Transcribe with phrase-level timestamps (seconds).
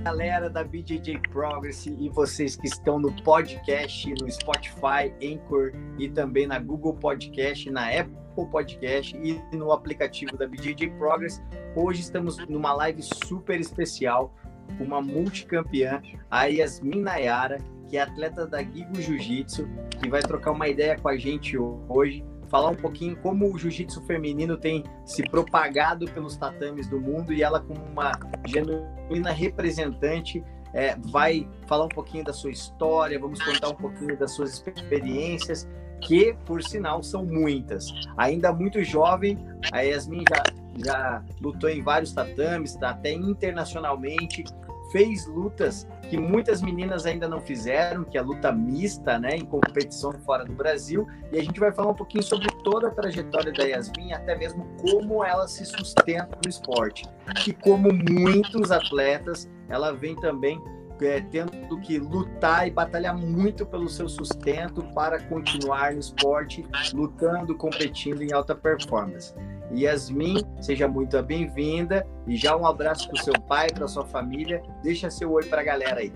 [0.00, 6.46] galera da BJJ Progress e vocês que estão no podcast, no Spotify, Anchor e também
[6.46, 8.16] na Google Podcast, na Apple
[8.50, 11.42] Podcast e no aplicativo da BJJ Progress.
[11.76, 14.34] Hoje estamos numa live super especial,
[14.80, 17.58] uma multicampeã, a Yasmin Nayara,
[17.88, 19.68] que é atleta da Gigo Jiu-Jitsu,
[20.00, 24.02] que vai trocar uma ideia com a gente hoje falar um pouquinho como o jiu-jitsu
[24.02, 28.12] feminino tem se propagado pelos tatames do mundo e ela, como uma
[28.46, 30.44] genuína representante,
[30.74, 35.68] é, vai falar um pouquinho da sua história, vamos contar um pouquinho das suas experiências,
[36.00, 37.86] que, por sinal, são muitas.
[38.16, 39.38] Ainda muito jovem,
[39.72, 40.42] a Yasmin já,
[40.84, 44.44] já lutou em vários tatames, tá até internacionalmente,
[44.90, 49.44] fez lutas que muitas meninas ainda não fizeram, que é a luta mista, né, em
[49.44, 53.52] competição fora do Brasil, e a gente vai falar um pouquinho sobre toda a trajetória
[53.52, 57.04] da Yasmin, até mesmo como ela se sustenta no esporte.
[57.46, 60.60] E como muitos atletas, ela vem também
[61.00, 67.56] é, tendo que lutar e batalhar muito pelo seu sustento para continuar no esporte, lutando,
[67.56, 69.34] competindo em alta performance.
[69.72, 74.62] Yasmin, seja muito bem-vinda e já um abraço para o seu pai, para sua família.
[74.82, 76.12] Deixa seu oi para a galera aí.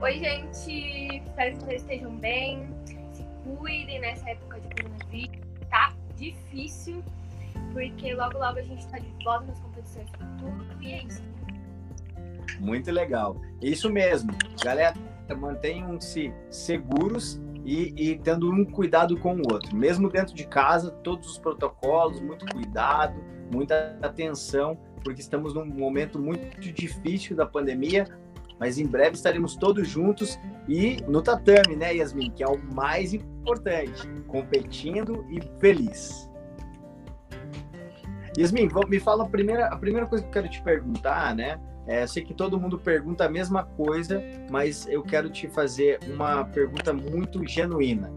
[0.00, 1.22] Oi, gente.
[1.24, 2.66] Espero que vocês estejam bem.
[3.12, 5.38] Se cuidem nessa época de coronavírus.
[5.70, 7.02] Tá difícil,
[7.72, 11.22] porque logo, logo a gente está de volta nas competições tudo e é isso.
[12.58, 13.40] Muito legal.
[13.60, 14.32] Isso mesmo.
[14.62, 14.94] Galera,
[15.36, 19.76] mantenham-se seguros e, e tendo um cuidado com o outro.
[19.76, 23.14] Mesmo dentro de casa, todos os protocolos, muito cuidado,
[23.52, 28.06] muita atenção, porque estamos num momento muito difícil da pandemia,
[28.58, 33.12] mas em breve estaremos todos juntos e no tatame, né, Yasmin, que é o mais
[33.12, 36.31] importante, competindo e feliz.
[38.36, 41.60] Yasmin, me fala a primeira, a primeira coisa que eu quero te perguntar, né?
[41.86, 46.44] É, sei que todo mundo pergunta a mesma coisa, mas eu quero te fazer uma
[46.44, 48.10] pergunta muito genuína.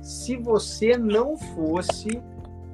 [0.00, 2.22] Se você não fosse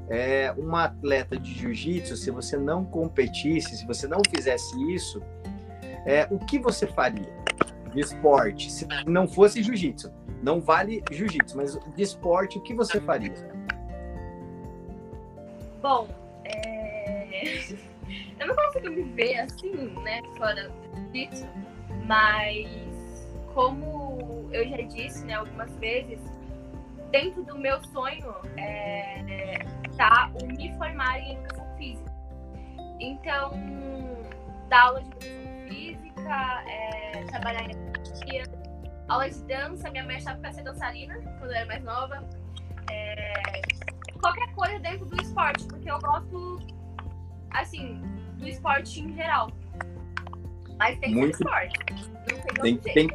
[0.09, 5.23] é, uma atleta de jiu-jitsu, se você não competisse, se você não fizesse isso,
[6.05, 7.35] é, o que você faria
[7.93, 8.71] de esporte?
[8.71, 10.13] Se não fosse jiu-jitsu,
[10.43, 13.33] não vale jiu-jitsu, mas de esporte, o que você faria?
[15.83, 16.07] Bom,
[18.39, 20.71] eu não consigo me ver assim, né, fora
[21.13, 21.49] disso,
[22.05, 22.67] mas
[23.55, 26.21] como eu já disse, né, algumas vezes,
[27.11, 29.59] dentro do meu sonho é,
[29.97, 32.13] tá o me formar em educação física.
[33.01, 33.51] Então,
[34.69, 38.45] dar aula de educação física, é, trabalhar em academia,
[39.09, 42.29] aula de dança, minha mãe achava que ia ser dançarina quando eu era mais nova.
[42.91, 43.33] É,
[44.21, 46.59] qualquer coisa dentro do esporte, porque eu gosto,
[47.51, 48.01] assim,
[48.39, 49.51] do esporte em geral.
[50.79, 51.39] Mas tem Muito...
[51.39, 52.61] que ter esporte.
[52.61, 53.09] Tem, tem,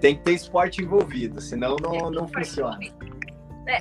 [0.00, 2.78] tem, que ter esporte envolvido, senão não, não funciona.
[3.66, 3.80] É.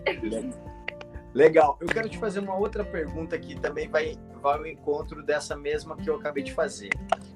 [1.34, 1.78] Legal.
[1.82, 5.96] Eu quero te fazer uma outra pergunta que também vai, vai ao encontro dessa mesma
[5.98, 6.90] que eu acabei de fazer.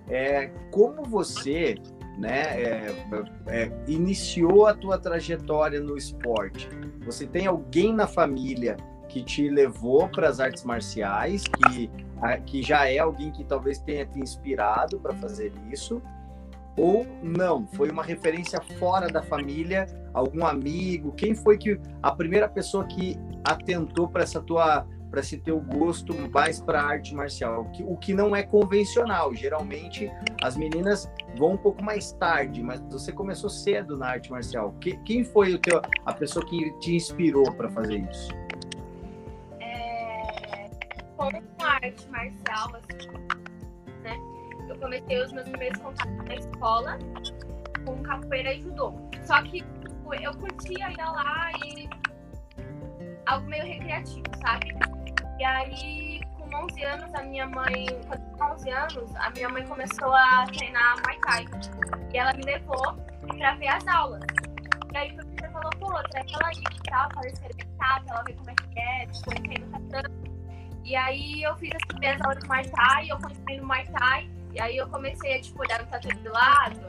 [0.08, 1.76] É, como você
[2.18, 2.96] né, é,
[3.48, 6.70] é, iniciou a tua trajetória no esporte?
[7.06, 8.78] Você tem alguém na família
[9.10, 11.90] que te levou para as artes marciais, que,
[12.46, 16.02] que já é alguém que talvez tenha te inspirado para fazer isso,
[16.78, 22.48] ou não, foi uma referência fora da família, algum amigo, quem foi que a primeira
[22.48, 27.72] pessoa que atentou para essa tua para esse teu gosto mais para arte marcial, o
[27.72, 29.34] que, o que não é convencional.
[29.34, 30.12] Geralmente
[30.44, 34.74] as meninas vão um pouco mais tarde, mas você começou cedo na arte marcial.
[34.82, 38.30] Que, quem foi o teu, a pessoa que te inspirou para fazer isso?
[41.18, 43.08] Com a arte marcial, assim,
[44.04, 44.18] né?
[44.70, 47.00] Eu comecei os meus primeiros contatos na escola
[47.86, 48.94] com capoeira e judô.
[49.24, 51.90] Só que tipo, eu curtia ir lá e
[53.26, 54.68] algo meio recreativo, sabe?
[55.40, 57.86] E aí, com 11 anos, a minha mãe,
[58.38, 61.46] com 11 anos, a minha mãe começou a treinar Muay Thai.
[62.14, 62.96] E ela me levou
[63.38, 64.22] pra ver as aulas.
[64.94, 68.24] E aí, o professor falou, pô, traz ela aí e tal, para experimentar, pra ela
[68.24, 70.17] ver como é que é, tipo, entrei no tatame
[70.88, 74.30] e aí eu fiz as primeiras aulas de Muay Thai, eu continuei no Muay Thai,
[74.54, 76.80] e aí eu comecei a tipo, olhar no tatu de lado.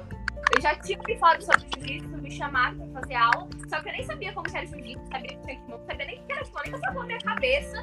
[0.55, 3.93] Eu já tinha me falado sobre jiu-jitsu, me chamaram pra fazer aula, só que eu
[3.93, 6.63] nem sabia como era jiu-jitsu, sabia que tinha kimono, sabia nem o que era kimono,
[6.63, 7.83] nem passava na minha cabeça.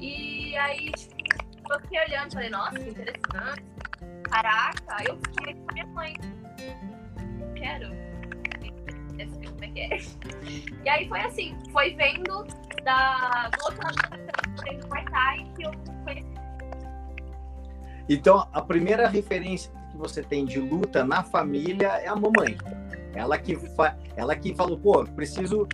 [0.00, 3.64] E aí, tipo, eu fiquei olhando, falei, nossa, que interessante.
[4.24, 6.14] Caraca, aí eu fiquei com minha mãe.
[7.54, 7.90] Quero.
[9.14, 9.53] Que é?
[10.84, 12.46] E aí foi assim, foi vendo
[12.84, 15.72] da, do outro lado do Muay Thai que eu
[16.04, 16.34] conheci.
[18.08, 22.56] Então, a primeira referência que você tem de luta na família é a mamãe.
[23.14, 23.96] Ela que, fa...
[24.16, 25.66] ela que falou, pô, preciso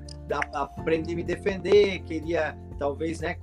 [0.53, 3.37] aprender a me defender, queria talvez né,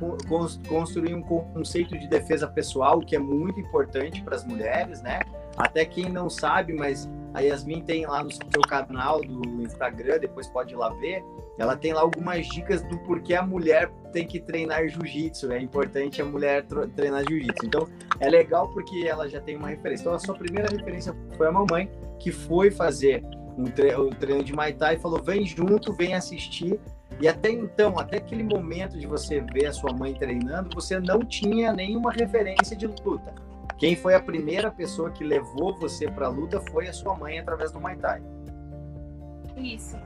[0.68, 5.20] construir um conceito de defesa pessoal que é muito importante para as mulheres, né?
[5.58, 10.48] Até quem não sabe, mas a Yasmin tem lá no seu canal do Instagram, depois
[10.48, 11.24] pode ir lá ver.
[11.58, 15.52] Ela tem lá algumas dicas do porquê a mulher tem que treinar jiu-jitsu.
[15.52, 16.66] É importante a mulher
[16.96, 17.66] treinar jiu-jitsu.
[17.66, 17.88] Então,
[18.20, 20.04] é legal porque ela já tem uma referência.
[20.04, 21.90] Então, a sua primeira referência foi a mamãe,
[22.20, 23.24] que foi fazer
[23.58, 26.80] um treino, treino de Muay Thai e falou: vem junto, vem assistir.
[27.20, 31.20] E até então, até aquele momento de você ver a sua mãe treinando, você não
[31.20, 33.34] tinha nenhuma referência de luta.
[33.78, 37.40] Quem foi a primeira pessoa que levou você para a luta foi a sua mãe
[37.40, 38.22] através do Muay Thai.
[39.56, 39.98] Isso.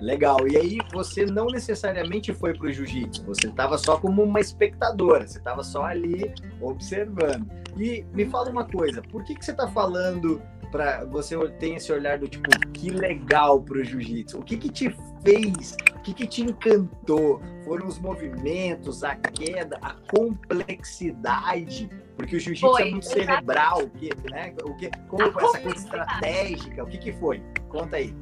[0.00, 0.46] Legal.
[0.46, 5.26] E aí você não necessariamente foi para o jiu-jitsu, você estava só como uma espectadora,
[5.26, 7.50] você estava só ali observando.
[7.78, 10.40] E me fala uma coisa, por que, que você está falando
[10.70, 14.38] para você tem esse olhar do tipo que legal para o jiu-jitsu?
[14.38, 15.76] O que que te fez?
[16.06, 17.42] O que que te encantou?
[17.64, 21.90] Foram os movimentos, a queda, a complexidade?
[22.14, 24.54] Porque o jiu-jitsu é muito cerebral, o que, né?
[24.62, 26.84] O que, como essa coisa estratégica?
[26.84, 27.42] O que que foi?
[27.68, 28.14] Conta aí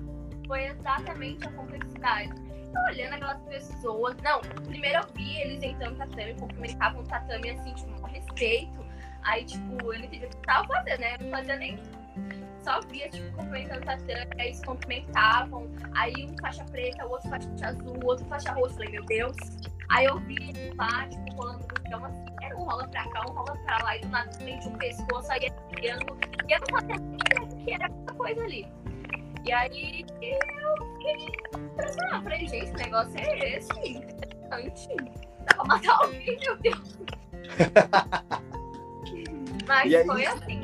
[0.46, 2.32] foi exatamente a complexidade.
[2.72, 4.16] Tô olhando aquelas pessoas.
[4.22, 8.84] Não, primeiro eu vi eles entrando no tatame, cumprimentavam o tatame assim, tipo, com respeito.
[9.22, 11.16] Aí, tipo, eu não entendi o que tava fazendo, né?
[11.18, 11.80] Eu não fazia nem.
[12.64, 15.70] Só via, tipo, cumprimentando o tatame, aí eles cumprimentavam.
[15.94, 18.74] Aí um faixa preta, o outro faixa azul, o outro faixa roxa.
[18.74, 19.36] Falei, meu Deus.
[19.90, 22.24] Aí eu vi lá, tipo, rolando no chão assim.
[22.42, 25.30] Era um rola pra cá, um rola pra lá, e do nada de um pescoço,
[25.30, 26.16] aí ia criando.
[26.48, 27.16] E eu não fazia o
[27.64, 28.66] que era essa coisa ali.
[29.44, 32.22] E aí eu fiquei impressionada.
[32.22, 33.90] Falei, gente, que negócio é esse?
[33.90, 34.88] Interessante.
[35.44, 36.98] Dá pra matar alguém, meu Deus.
[39.68, 40.62] Mas aí, foi assim.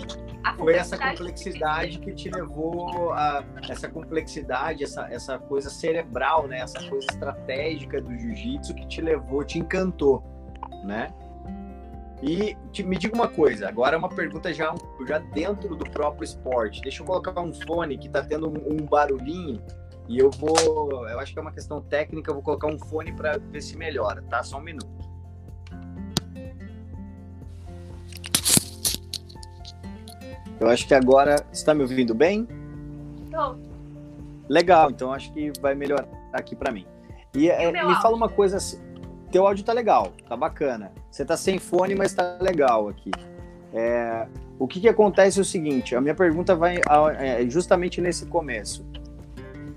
[0.56, 6.60] Foi essa complexidade que te levou a essa complexidade, essa, essa coisa cerebral, né?
[6.60, 10.22] Essa coisa estratégica do jiu-jitsu que te levou, te encantou,
[10.84, 11.12] né?
[12.22, 14.75] E te, me diga uma coisa, agora é uma pergunta já,
[15.06, 16.82] já dentro do próprio esporte.
[16.82, 19.62] Deixa eu colocar um fone que está tendo um, um, barulhinho
[20.06, 21.08] e eu vou.
[21.08, 23.76] Eu acho que é uma questão técnica, eu vou colocar um fone para ver se
[23.76, 24.42] melhora, tá?
[24.42, 25.09] Só um minuto.
[30.60, 31.44] Eu acho que agora.
[31.52, 32.46] Está me ouvindo bem?
[33.24, 33.58] Estou.
[34.48, 36.86] Legal, então acho que vai melhorar aqui para mim.
[37.34, 38.02] E, e é, me áudio?
[38.02, 38.90] fala uma coisa assim
[39.30, 40.92] teu áudio tá legal, tá bacana.
[41.10, 43.10] Você tá sem fone, mas tá legal aqui.
[43.72, 44.26] É,
[44.58, 46.80] o que que acontece é o seguinte, a minha pergunta vai
[47.18, 48.84] é, justamente nesse começo.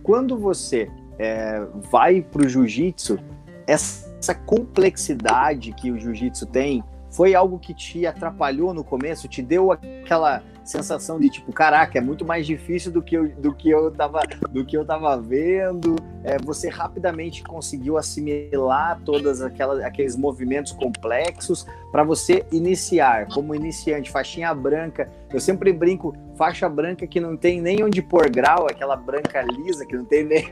[0.02, 0.90] Quando você
[1.20, 3.20] é, vai pro jiu-jitsu,
[3.68, 9.28] essa complexidade que o jiu-jitsu tem, foi algo que te atrapalhou no começo?
[9.28, 13.54] Te deu aquela sensação de tipo, caraca, é muito mais difícil do que eu, do
[13.54, 15.96] que eu tava, do que eu tava vendo.
[16.24, 19.00] É, você rapidamente conseguiu assimilar
[19.46, 25.10] aquelas aqueles movimentos complexos para você iniciar como iniciante, faixinha branca.
[25.32, 29.86] Eu sempre brinco, faixa branca que não tem nem onde pôr grau, aquela branca lisa
[29.86, 30.46] que não tem nem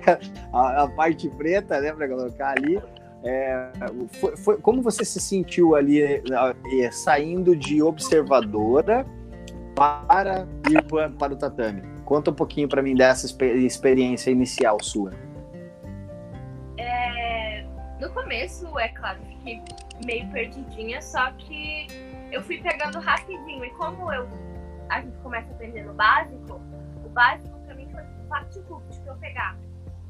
[0.52, 2.82] a, a parte preta, né, para colocar ali.
[3.24, 3.70] É,
[4.20, 9.06] foi, foi, como você se sentiu ali é, saindo de observadora
[9.82, 10.84] para ir
[11.18, 11.82] para o tatame?
[12.06, 15.12] Conta um pouquinho para mim dessa experiência inicial sua.
[16.78, 17.66] É,
[18.00, 19.62] no começo, é claro, fiquei
[20.06, 21.88] meio perdidinha, só que
[22.32, 23.66] eu fui pegando rapidinho.
[23.66, 24.28] E como eu,
[24.90, 26.62] a gente começa aprendendo o básico,
[27.04, 29.58] o básico para mim foi fácil para eu pegar.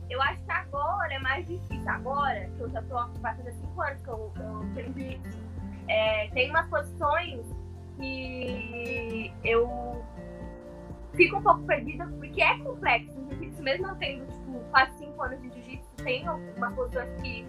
[0.09, 1.89] Eu acho que agora é mais difícil.
[1.89, 4.33] Agora, que eu já tô, fazer cinco anos que eu,
[4.75, 5.41] eu isso.
[5.87, 7.60] É, tem umas posições
[8.01, 10.03] que eu
[11.13, 13.19] fico um pouco perdida, porque é complexo.
[13.19, 17.45] O jiu-jitsu, mesmo eu tendo, tipo, quase 5 anos de jiu-jitsu, tem algumas posições que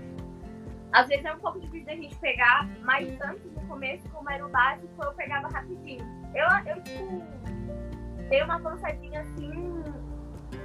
[0.92, 4.46] às vezes é um pouco difícil da gente pegar, mas antes, no começo, como era
[4.46, 6.04] o básico, eu pegava rapidinho.
[6.34, 7.22] Eu, eu tipo,
[8.28, 9.82] dei uma avançadinha assim,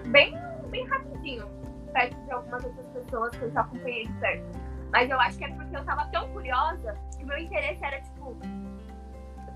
[0.08, 0.34] bem,
[0.70, 1.48] bem rapidinho,
[1.94, 4.60] perto de algumas outras pessoas que eu já acompanhei de perto.
[4.92, 8.38] Mas eu acho que é porque eu tava tão curiosa que meu interesse era, tipo,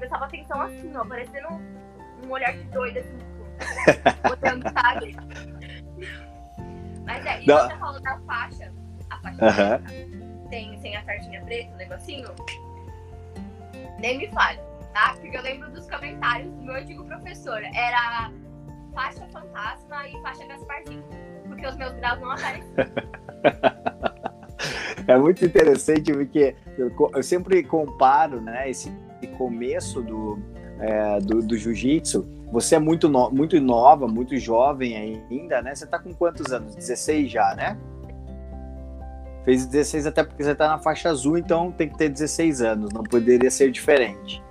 [0.02, 3.18] prestava atenção assim, ó, parecendo um, um olhar de doida, assim,
[4.26, 5.16] olhando, sabe?
[7.06, 7.58] Mas é, e Não.
[7.58, 8.72] você falou da faixa,
[9.12, 10.50] a faixa uh -huh.
[10.50, 12.30] tem, tem a sardinha preta, o negocinho,
[14.00, 14.60] nem me fale,
[14.94, 15.14] tá?
[15.20, 18.32] Porque eu lembro dos comentários do meu antigo professor, era
[18.94, 21.04] faixa fantasma e faixa Gasparzinho,
[21.48, 22.74] porque os meus graus não apareciam.
[25.08, 28.92] É muito interessante porque eu, eu sempre comparo né, esse
[29.28, 30.40] começo do,
[30.80, 35.74] é, do, do jiu-jitsu você é muito, no, muito nova, muito jovem ainda, né?
[35.74, 36.76] Você tá com quantos anos?
[36.76, 37.78] 16 já, né?
[39.46, 42.92] Fez 16 até porque você tá na faixa azul, então tem que ter 16 anos,
[42.94, 44.44] não poderia ser diferente.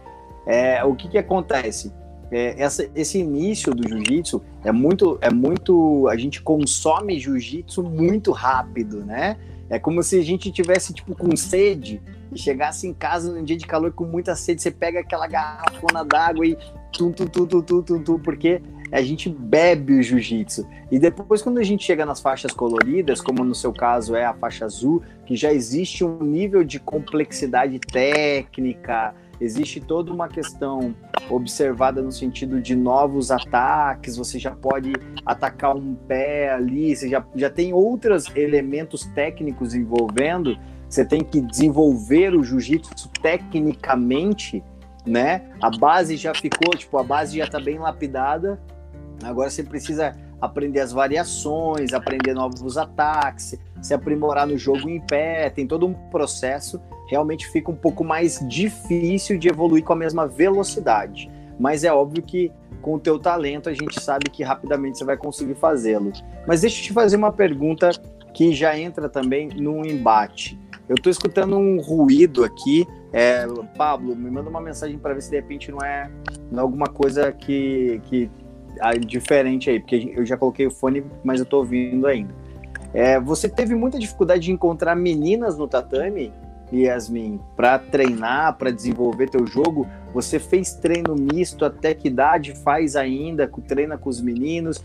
[0.46, 1.92] É, o que que acontece?
[2.32, 6.08] É, essa, esse início do jiu-jitsu é muito, é muito.
[6.08, 9.36] A gente consome jiu-jitsu muito rápido, né?
[9.70, 13.56] É como se a gente tivesse tipo com sede e chegasse em casa num dia
[13.56, 16.58] de calor com muita sede, você pega aquela garrafona d'água e
[16.92, 18.60] tum, tum, tum, tum, tum, tum, tum, porque
[18.90, 20.66] a gente bebe o jiu-jitsu.
[20.90, 24.34] E depois, quando a gente chega nas faixas coloridas, como no seu caso é a
[24.34, 30.94] faixa azul, que já existe um nível de complexidade técnica, existe toda uma questão
[31.28, 34.92] observada no sentido de novos ataques, você já pode
[35.24, 40.56] atacar um pé ali, você já, já tem outros elementos técnicos envolvendo,
[40.88, 44.62] você tem que desenvolver o jiu-jitsu tecnicamente,
[45.06, 45.42] né?
[45.60, 48.60] A base já ficou, tipo, a base já está bem lapidada,
[49.22, 55.50] agora você precisa aprender as variações, aprender novos ataques, se aprimorar no jogo em pé,
[55.50, 56.80] tem todo um processo
[57.10, 61.28] realmente fica um pouco mais difícil de evoluir com a mesma velocidade.
[61.58, 65.16] Mas é óbvio que com o teu talento a gente sabe que rapidamente você vai
[65.16, 66.12] conseguir fazê-lo.
[66.46, 67.90] Mas deixa eu te fazer uma pergunta
[68.32, 70.58] que já entra também num embate.
[70.88, 72.86] Eu estou escutando um ruído aqui.
[73.12, 73.44] É,
[73.76, 76.08] Pablo, me manda uma mensagem para ver se de repente não é,
[76.50, 78.30] não é alguma coisa que, que
[78.98, 82.34] diferente aí, porque eu já coloquei o fone, mas eu estou ouvindo ainda.
[82.92, 86.32] É, você teve muita dificuldade de encontrar meninas no tatame?
[86.72, 92.54] Yasmin, para treinar, para desenvolver teu jogo, você fez treino misto até que idade?
[92.64, 94.82] Faz ainda, treina com os meninos,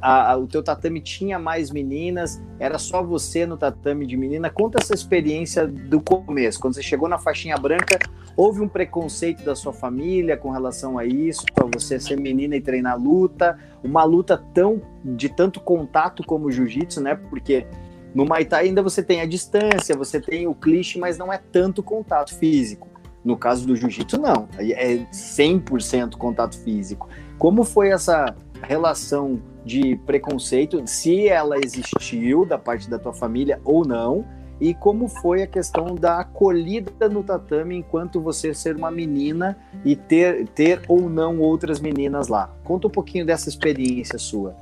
[0.00, 4.50] a, a, o teu tatame tinha mais meninas, era só você no tatame de menina,
[4.50, 7.98] conta essa experiência do começo, quando você chegou na faixinha branca,
[8.36, 12.60] houve um preconceito da sua família com relação a isso, para você ser menina e
[12.60, 17.66] treinar luta, uma luta tão de tanto contato como o jiu-jitsu, né, porque
[18.14, 21.38] no Muay Thai ainda você tem a distância, você tem o clichê, mas não é
[21.38, 22.88] tanto contato físico.
[23.24, 24.48] No caso do jiu-jitsu, não.
[24.58, 27.08] É 100% contato físico.
[27.38, 33.86] Como foi essa relação de preconceito, se ela existiu da parte da tua família ou
[33.86, 34.24] não,
[34.60, 39.94] e como foi a questão da acolhida no tatame enquanto você ser uma menina e
[39.94, 42.50] ter, ter ou não outras meninas lá.
[42.64, 44.56] Conta um pouquinho dessa experiência sua.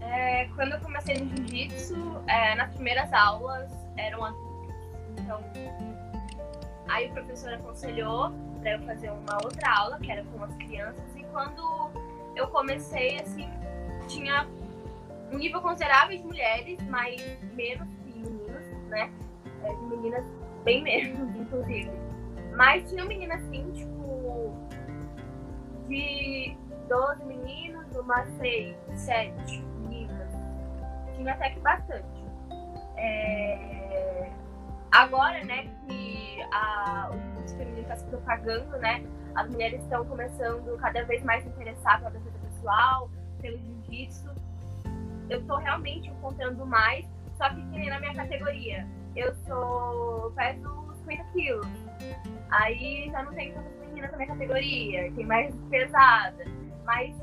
[0.00, 4.74] É, quando eu comecei no jiu-jitsu, é, nas primeiras aulas eram adultos.
[5.18, 5.40] Então,
[6.88, 11.04] aí o professor aconselhou para eu fazer uma outra aula, que era com as crianças,
[11.16, 11.90] e quando
[12.34, 13.48] eu comecei, assim,
[14.08, 14.46] tinha
[15.32, 17.20] um nível considerável de mulheres, mas
[17.54, 19.12] menos de meninos, né?
[19.64, 20.24] É, de meninas
[20.64, 21.90] bem menos, inclusive.
[22.54, 24.54] Mas tinha meninas assim, tipo,
[25.88, 26.56] de
[26.88, 29.66] 12 meninos, umas 6, 7
[31.16, 32.24] tinha até que bastante.
[32.96, 34.30] É...
[34.96, 37.10] Agora, né, que a...
[37.10, 41.50] o jiu-jitsu feminino está se propagando, né, as mulheres estão começando cada vez mais a
[41.50, 43.10] interessar pela defesa pessoal,
[43.42, 44.30] pelo jiu-jitsu.
[45.28, 47.04] Eu estou realmente encontrando mais,
[47.36, 48.88] só que, que nem na minha categoria.
[49.14, 51.66] Eu sou peso 50 quilos.
[52.50, 56.42] Aí já não tem tantas meninas na minha categoria, tem mais pesada.
[56.86, 57.14] Mas.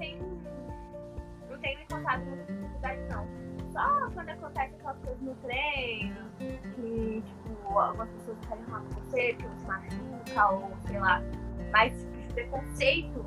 [1.49, 7.42] Não tenho encontrado muita dificuldade, não só quando acontece aquelas coisas no treino, que, tipo,
[7.79, 13.25] algumas pessoas querem falar com você, que você machuca, ou sei lá, tipo de preconceito,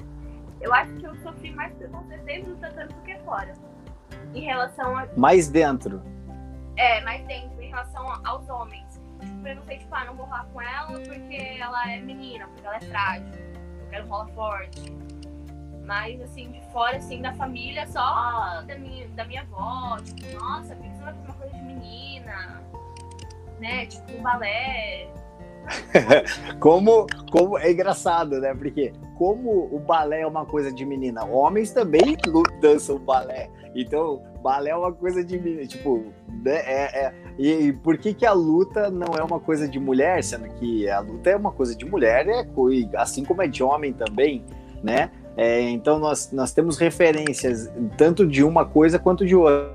[0.61, 3.55] eu acho que eu sofri mais preconceito dentro do tatame do que fora.
[4.35, 5.07] Em relação a.
[5.17, 6.03] Mais dentro.
[6.77, 9.01] É, mais dentro, em relação aos homens.
[9.21, 12.77] Tipo, preconceito, tipo, ah, não vou rolar com ela porque ela é menina, porque ela
[12.77, 13.35] é frágil,
[13.81, 14.97] eu quero rolar forte
[15.87, 19.97] mas, assim, de fora, assim, da família, só da minha, da minha avó.
[19.99, 22.63] Tipo, nossa, por que você vai fazer uma coisa de menina?
[23.61, 23.87] Né?
[23.87, 25.09] Tipo, balé.
[26.61, 28.55] como, como é engraçado, né?
[28.55, 32.17] Porque como o balé é uma coisa de menina, homens também
[32.61, 33.51] dançam balé.
[33.75, 36.05] Então, balé é uma coisa de menina, tipo,
[36.45, 36.57] né?
[36.65, 40.49] é, é, e, por que, que a luta não é uma coisa de mulher, sendo
[40.55, 42.47] que a luta é uma coisa de mulher, é,
[42.97, 44.45] assim como é de homem também,
[44.83, 45.11] né?
[45.37, 49.67] É, então nós, nós temos referências tanto de uma coisa quanto de outra.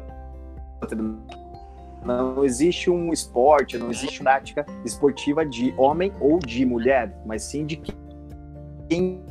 [2.03, 7.43] Não existe um esporte, não existe uma prática esportiva de homem ou de mulher, mas
[7.43, 7.81] sim de
[8.89, 9.23] quem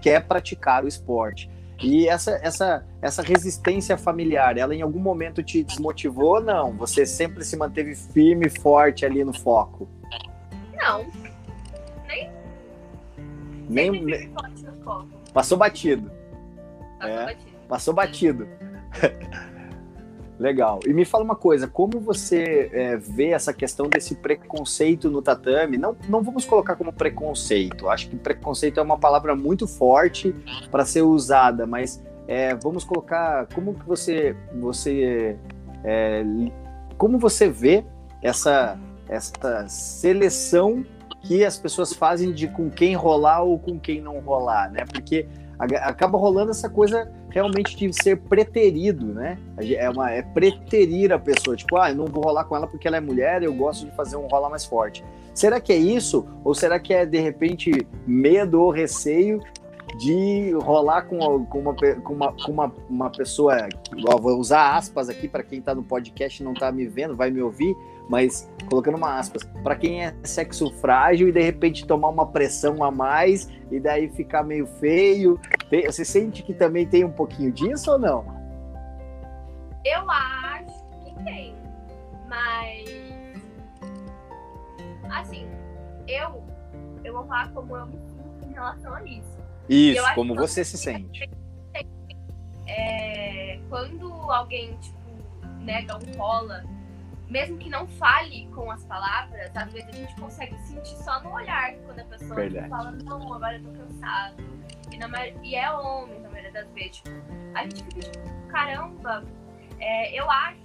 [0.00, 1.50] quer praticar o esporte.
[1.82, 6.40] E essa, essa, essa resistência familiar, ela em algum momento te desmotivou?
[6.40, 9.88] Não, você sempre se manteve firme e forte ali no foco.
[10.76, 11.04] Não,
[12.06, 12.30] nem.
[13.68, 13.92] Nem.
[13.92, 16.10] Sempre forte no foco Passou batido.
[17.00, 17.24] Passou É.
[17.26, 17.52] batido.
[17.68, 18.48] Passou batido.
[20.38, 20.80] Legal.
[20.86, 25.76] E me fala uma coisa, como você é, vê essa questão desse preconceito no tatame?
[25.76, 27.88] Não, não vamos colocar como preconceito.
[27.88, 30.34] Acho que preconceito é uma palavra muito forte
[30.70, 35.36] para ser usada, mas é, vamos colocar como que você você
[35.84, 36.24] é,
[36.96, 37.84] como você vê
[38.22, 40.84] essa essa seleção
[41.22, 44.84] que as pessoas fazem de com quem rolar ou com quem não rolar, né?
[44.92, 45.26] Porque
[45.62, 49.38] acaba rolando essa coisa realmente de ser preterido, né?
[49.58, 52.88] É, uma, é preterir a pessoa, tipo, ah, eu não vou rolar com ela porque
[52.88, 55.04] ela é mulher, eu gosto de fazer um rola mais forte.
[55.34, 56.26] Será que é isso?
[56.44, 59.40] Ou será que é, de repente, medo ou receio
[59.98, 61.58] de rolar com, uma, com,
[62.12, 63.68] uma, com uma, uma pessoa,
[64.08, 67.16] ó, vou usar aspas aqui para quem tá no podcast e não tá me vendo,
[67.16, 67.76] vai me ouvir,
[68.12, 72.84] mas colocando uma aspas, para quem é sexo frágil e de repente tomar uma pressão
[72.84, 75.40] a mais e daí ficar meio feio.
[75.70, 78.22] Tem- Você sente que também tem um pouquinho disso ou não?
[79.82, 81.54] Eu acho que tem.
[82.28, 82.84] Mas.
[85.10, 85.46] Assim,
[86.06, 86.42] eu.
[87.02, 89.38] Eu vou falar como eu me sinto em relação a isso.
[89.70, 91.30] Isso, como você se sente.
[92.68, 94.98] É, quando alguém, tipo,
[95.60, 96.62] nega um rola,
[97.32, 101.32] mesmo que não fale com as palavras, às vezes a gente consegue sentir só no
[101.32, 102.68] olhar quando a pessoa Verdade.
[102.68, 104.36] fala, não, agora eu tô cansado.
[104.92, 105.08] E, na
[105.42, 106.98] e é homem, na maioria das vezes.
[106.98, 107.10] Tipo,
[107.54, 109.24] a gente fica tipo, caramba,
[109.80, 110.60] é, eu acho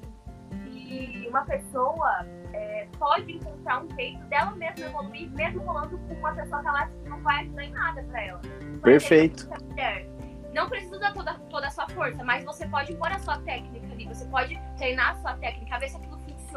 [0.66, 6.36] que uma pessoa é, pode encontrar um jeito dela mesma evoluir, mesmo rolando com uma
[6.36, 8.40] pessoa que ela acha que não vai ajudar em nada pra ela.
[8.40, 9.44] Por Perfeito.
[9.44, 10.18] exemplo,
[10.54, 14.08] não precisa toda, toda a sua força, mas você pode pôr a sua técnica ali,
[14.08, 15.96] você pode treinar a sua técnica, ver se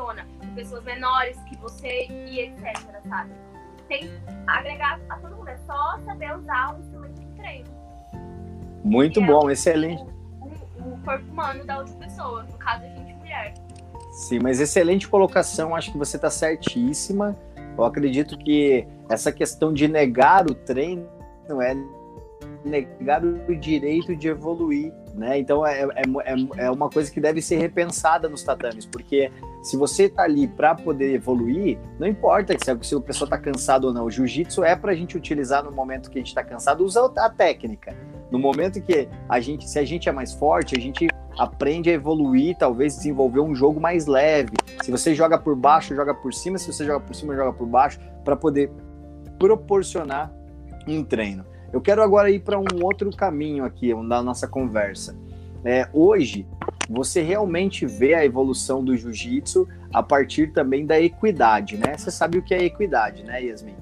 [0.01, 2.77] funciona com pessoas menores que você e etc,
[3.09, 3.31] sabe?
[3.89, 4.11] Tem
[4.47, 7.69] agregar a todo mundo, é só saber usar o instrumento de treino.
[8.85, 10.03] Muito é bom, o- excelente.
[10.41, 13.55] O, o corpo humano da outra pessoa, no caso a gente mulher.
[14.13, 17.37] Sim, mas excelente colocação, acho que você está certíssima.
[17.77, 21.07] Eu acredito que essa questão de negar o treino
[21.63, 21.75] é
[22.65, 25.39] negar o direito de evoluir, né?
[25.39, 25.87] Então é, é,
[26.25, 29.31] é, é uma coisa que deve ser repensada nos tatames, porque
[29.63, 33.39] se você tá ali para poder evoluir, não importa se a, se a pessoa tá
[33.39, 34.05] cansada ou não.
[34.05, 37.11] O jiu-jitsu é para a gente utilizar no momento que a gente está cansado, usa
[37.17, 37.95] a técnica.
[38.31, 41.93] No momento que a gente, se a gente é mais forte, a gente aprende a
[41.93, 44.53] evoluir, talvez desenvolver um jogo mais leve.
[44.83, 46.57] Se você joga por baixo, joga por cima.
[46.57, 48.71] Se você joga por cima, joga por baixo, para poder
[49.39, 50.33] proporcionar
[50.87, 51.45] um treino.
[51.73, 55.17] Eu quero agora ir para um outro caminho aqui da nossa conversa.
[55.65, 56.47] É, hoje,
[56.89, 61.97] você realmente vê a evolução do jiu-jitsu a partir também da equidade, né?
[61.97, 63.77] Você sabe o que é equidade, né, Yasmin?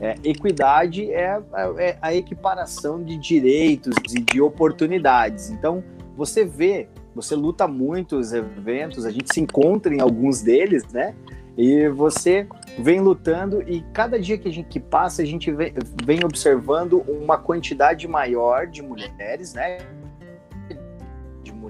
[0.00, 1.40] É, equidade é,
[1.78, 5.50] é a equiparação de direitos e de oportunidades.
[5.50, 5.84] Então,
[6.16, 11.14] você vê, você luta muitos eventos, a gente se encontra em alguns deles, né?
[11.56, 15.72] E você vem lutando e cada dia que a gente que passa, a gente vem,
[16.04, 19.78] vem observando uma quantidade maior de mulheres, né?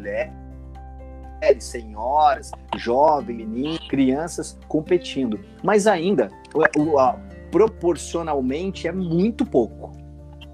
[0.05, 5.41] Mulheres, senhoras, jovens, meninos, crianças competindo.
[5.63, 6.31] Mas ainda,
[6.77, 7.19] o, a,
[7.51, 9.93] proporcionalmente é muito pouco.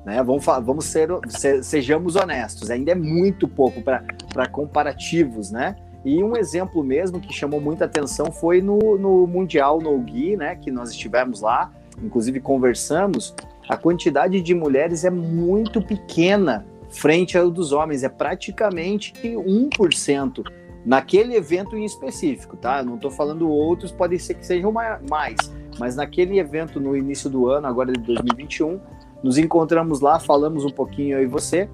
[0.04, 0.22] Né?
[0.22, 5.76] Vamos, vamos ser, se, sejamos honestos, ainda é muito pouco para comparativos, né?
[6.04, 10.56] E um exemplo mesmo que chamou muita atenção foi no, no Mundial no Gui, né?
[10.56, 11.70] Que nós estivemos lá,
[12.02, 13.34] inclusive conversamos.
[13.68, 20.44] A quantidade de mulheres é muito pequena frente ao dos homens, é praticamente 1%
[20.84, 22.82] naquele evento em específico, tá?
[22.82, 25.36] Não estou falando outros, pode ser que sejam mais,
[25.78, 28.80] mas naquele evento no início do ano, agora de 2021,
[29.22, 31.68] nos encontramos lá, falamos um pouquinho e você,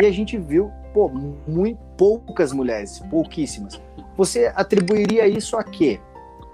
[0.00, 1.10] e a gente viu, pô,
[1.46, 3.80] muito poucas mulheres, pouquíssimas.
[4.16, 6.00] Você atribuiria isso a quê?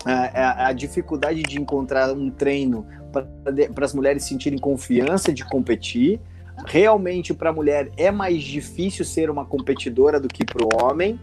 [0.04, 2.86] A, a, a dificuldade de encontrar um treino
[3.74, 6.20] para as mulheres sentirem confiança de competir.
[6.64, 11.20] Realmente, para a mulher é mais difícil ser uma competidora do que para o homem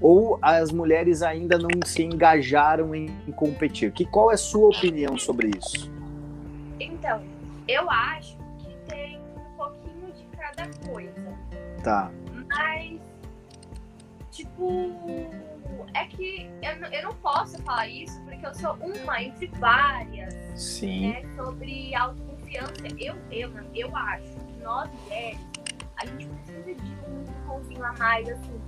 [0.00, 3.92] ou as mulheres ainda não se engajaram em competir?
[3.92, 5.90] Que, qual é a sua opinião sobre isso?
[6.78, 7.22] Então,
[7.66, 11.36] eu acho que tem um pouquinho de cada coisa.
[11.82, 12.10] Tá.
[12.48, 13.00] Mas,
[14.30, 14.92] tipo,
[15.94, 20.34] é que eu, eu não posso falar isso porque eu sou uma entre várias.
[20.54, 21.10] Sim.
[21.10, 22.86] Né, sobre autoconfiança.
[22.98, 25.40] Eu, eu, eu acho nós mulheres,
[25.96, 28.60] a gente precisa de um empurrãozinho a mais, assim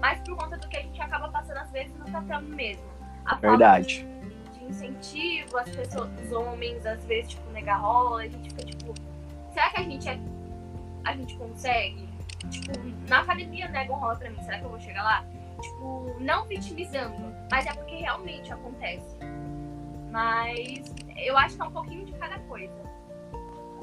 [0.00, 2.84] mas por conta do que a gente acaba passando às vezes no tatame mesmo.
[3.24, 4.06] A Verdade.
[4.52, 8.64] De, de, incentivo, as pessoas, os homens, às vezes, tipo, negar rola, a gente fica
[8.64, 8.94] tipo,
[9.52, 10.18] será que a gente é
[11.04, 12.08] a gente consegue?
[12.50, 12.72] Tipo,
[13.08, 15.24] na academia negam rola pra mim, será que eu vou chegar lá?
[15.60, 19.16] Tipo, não vitimizando, mas é porque realmente acontece.
[20.10, 22.74] Mas eu acho que é um pouquinho de cada coisa.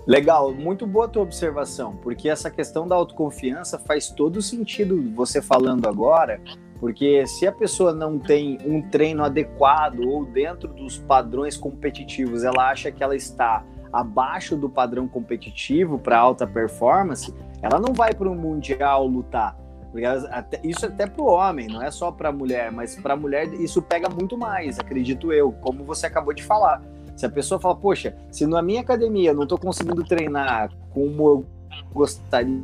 [0.07, 5.41] Legal, muito boa a tua observação, porque essa questão da autoconfiança faz todo sentido você
[5.41, 6.39] falando agora,
[6.79, 12.69] porque se a pessoa não tem um treino adequado ou dentro dos padrões competitivos, ela
[12.69, 18.29] acha que ela está abaixo do padrão competitivo para alta performance, ela não vai para
[18.29, 19.57] o mundial lutar.
[20.63, 23.51] Isso até para o homem, não é só para a mulher, mas para a mulher
[23.55, 26.79] isso pega muito mais, acredito eu, como você acabou de falar.
[27.15, 31.29] Se a pessoa fala, poxa, se na minha academia eu não estou conseguindo treinar como
[31.29, 31.45] eu
[31.93, 32.61] gostaria,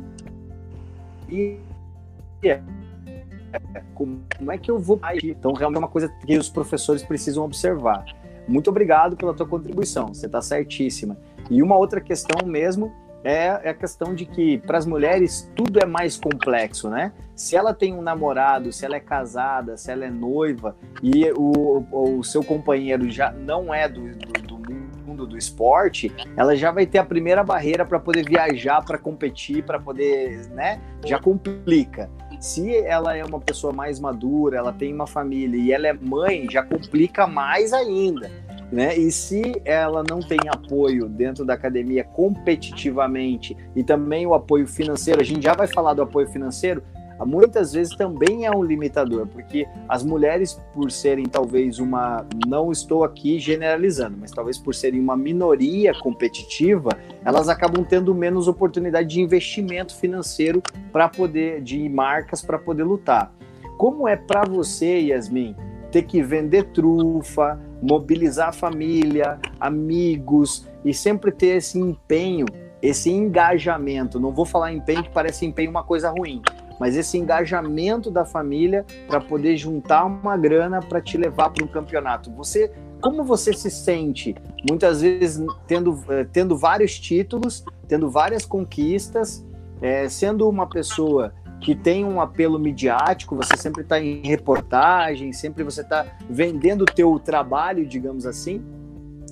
[3.94, 8.04] como é que eu vou Então, realmente é uma coisa que os professores precisam observar.
[8.46, 11.16] Muito obrigado pela tua contribuição, você está certíssima.
[11.50, 12.92] E uma outra questão mesmo
[13.24, 17.12] é, é a questão de que para as mulheres tudo é mais complexo, né?
[17.34, 21.84] Se ela tem um namorado, se ela é casada, se ela é noiva e o,
[21.90, 24.72] o seu companheiro já não é do, do, do
[25.12, 29.62] mundo do esporte, ela já vai ter a primeira barreira para poder viajar, para competir,
[29.62, 30.80] para poder, né?
[31.04, 32.10] Já complica.
[32.40, 36.46] Se ela é uma pessoa mais madura, ela tem uma família e ela é mãe,
[36.50, 38.30] já complica mais ainda.
[38.72, 38.96] Né?
[38.96, 45.20] E se ela não tem apoio dentro da academia competitivamente e também o apoio financeiro,
[45.20, 46.82] a gente já vai falar do apoio financeiro,
[47.26, 53.04] muitas vezes também é um limitador, porque as mulheres, por serem talvez uma, não estou
[53.04, 56.90] aqui generalizando, mas talvez por serem uma minoria competitiva,
[57.24, 63.32] elas acabam tendo menos oportunidade de investimento financeiro para poder, de marcas para poder lutar.
[63.76, 65.54] Como é para você, Yasmin,
[65.92, 72.46] ter que vender trufa, mobilizar a família, amigos e sempre ter esse empenho,
[72.80, 74.18] esse engajamento.
[74.18, 76.40] Não vou falar empenho que parece empenho uma coisa ruim,
[76.80, 81.68] mas esse engajamento da família para poder juntar uma grana para te levar para um
[81.68, 82.32] campeonato.
[82.32, 84.34] Você, como você se sente?
[84.68, 89.46] Muitas vezes tendo, eh, tendo vários títulos, tendo várias conquistas,
[89.82, 95.62] é, sendo uma pessoa que tem um apelo midiático, você sempre está em reportagem, sempre
[95.62, 98.60] você está vendendo o teu trabalho, digamos assim.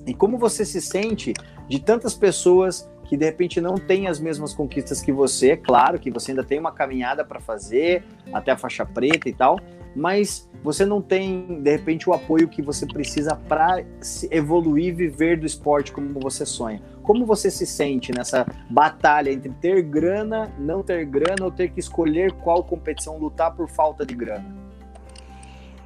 [0.06, 1.34] E como você se sente
[1.68, 5.98] de tantas pessoas que de repente não têm as mesmas conquistas que você, é claro
[5.98, 9.58] que você ainda tem uma caminhada para fazer até a faixa preta e tal,
[9.94, 13.84] mas você não tem de repente o apoio que você precisa para
[14.30, 16.80] evoluir e viver do esporte como você sonha.
[17.02, 21.80] Como você se sente nessa batalha entre ter grana, não ter grana ou ter que
[21.80, 24.44] escolher qual competição lutar por falta de grana?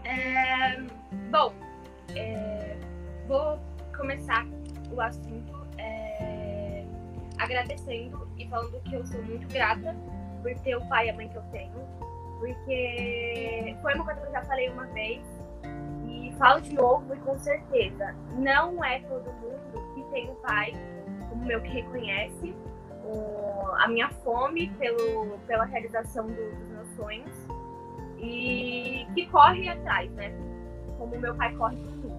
[0.04, 0.80] É,
[1.30, 1.52] bom,
[2.14, 2.76] é,
[3.26, 3.58] vou
[3.96, 4.46] começar
[4.92, 6.84] o assunto é,
[7.38, 9.96] agradecendo e falando que eu sou muito grata
[10.42, 11.72] por ter o pai e a mãe que eu tenho,
[12.44, 15.22] porque foi uma coisa que eu já falei uma vez
[16.06, 20.72] e falo de novo e com certeza, não é todo mundo que tem um pai
[21.30, 22.54] como meu que reconhece
[23.02, 27.34] o, a minha fome pelo, pela realização do, dos meus sonhos
[28.18, 30.30] e que corre atrás, né?
[30.98, 32.14] Como meu pai corre por mim.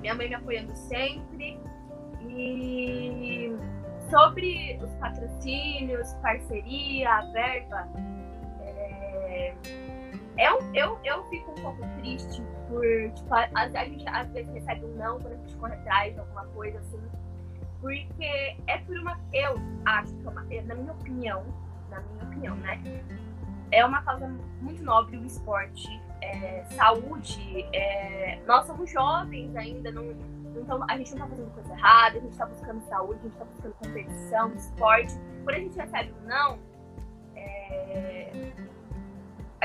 [0.00, 1.58] Minha mãe me apoiando sempre
[2.28, 3.56] e
[4.10, 7.88] sobre os patrocínios, parceria, verba,
[9.34, 9.54] é,
[10.38, 14.52] eu, é eu, eu fico um pouco triste por, tipo, a, a gente às vezes
[14.52, 17.00] recebe um não quando a gente corre atrás de alguma coisa assim
[17.84, 19.20] porque é por uma.
[19.30, 21.44] Eu acho que, é uma, na minha opinião,
[21.90, 22.80] na minha opinião, né?
[23.70, 24.26] É uma causa
[24.62, 25.86] muito nobre o esporte,
[26.22, 27.68] é, saúde.
[27.74, 30.02] É, nós somos jovens ainda, não,
[30.56, 33.36] então a gente não tá fazendo coisa errada, a gente tá buscando saúde, a gente
[33.36, 35.14] tá buscando competição, esporte.
[35.44, 36.58] Quando a gente recebe um não,
[37.36, 38.32] é,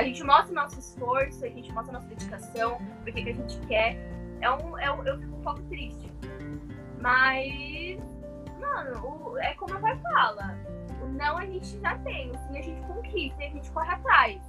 [0.00, 3.34] a gente mostra o nosso esforço, a gente mostra a nossa dedicação, o que, a
[3.34, 3.96] gente quer.
[4.40, 6.10] É um, é um, eu fico um pouco triste.
[6.98, 8.00] Mas
[8.58, 10.56] mano, o, é como a pai fala.
[11.02, 13.92] O não a gente já tem, o sim a gente conquista e a gente corre
[13.92, 14.40] atrás.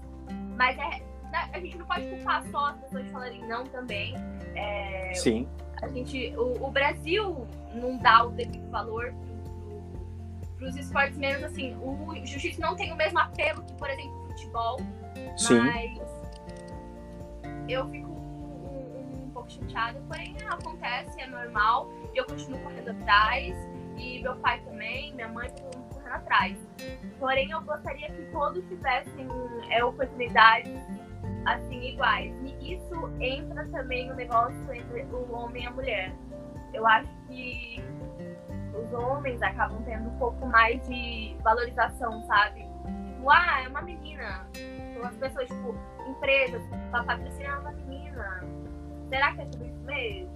[0.57, 0.99] Mas é,
[1.31, 4.15] né, a gente não pode culpar só as pessoas falarem não também.
[4.55, 5.47] É, sim.
[5.81, 9.13] A gente, o, o, Brasil não dá o devido valor
[10.57, 11.75] para os esportes menos assim.
[11.77, 14.77] O jiu-jitsu não tem o mesmo apelo que, por exemplo, futebol.
[15.37, 15.59] Sim.
[15.59, 15.99] Mas
[17.67, 21.89] eu fico um, um pouco chateada, porém acontece, é normal.
[22.13, 23.55] Eu continuo correndo atrás
[23.97, 26.57] e meu pai também, minha mãe, todo mundo correndo atrás.
[27.19, 29.27] Porém, eu gostaria que todos tivessem
[29.69, 30.81] é, oportunidades
[31.45, 32.33] assim iguais.
[32.43, 36.15] E isso entra também no negócio entre o homem e a mulher.
[36.73, 37.83] Eu acho que
[38.73, 42.70] os homens acabam tendo um pouco mais de valorização, sabe?
[43.21, 44.47] Tipo, ah, é uma menina.
[44.55, 45.75] Então, as pessoas, tipo,
[46.09, 48.43] empresas, pra patrocinar uma menina.
[49.09, 50.31] Será que é tudo isso mesmo?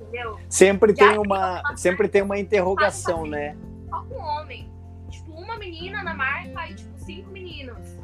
[0.00, 0.38] Entendeu?
[0.48, 3.56] Sempre tem uma, sempre tem uma interrogação, assim, né?
[3.88, 4.70] Só com homem.
[5.10, 7.98] Tipo, uma menina na marca e, tipo, cinco meninos.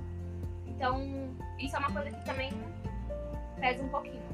[0.66, 2.52] Então, isso é uma coisa que também
[3.60, 4.26] pesa um pouquinho.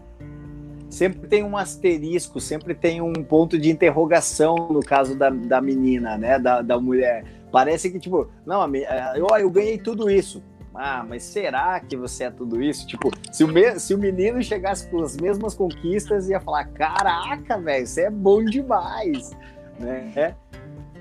[0.88, 6.16] Sempre tem um asterisco, sempre tem um ponto de interrogação no caso da, da menina,
[6.16, 6.38] né?
[6.38, 7.41] Da, da mulher.
[7.52, 8.66] Parece que, tipo, não,
[9.14, 10.42] eu, eu ganhei tudo isso.
[10.74, 12.86] Ah, mas será que você é tudo isso?
[12.86, 17.58] Tipo, se o, me, se o menino chegasse com as mesmas conquistas, ia falar: caraca,
[17.58, 19.32] velho, você é bom demais,
[19.78, 20.34] né?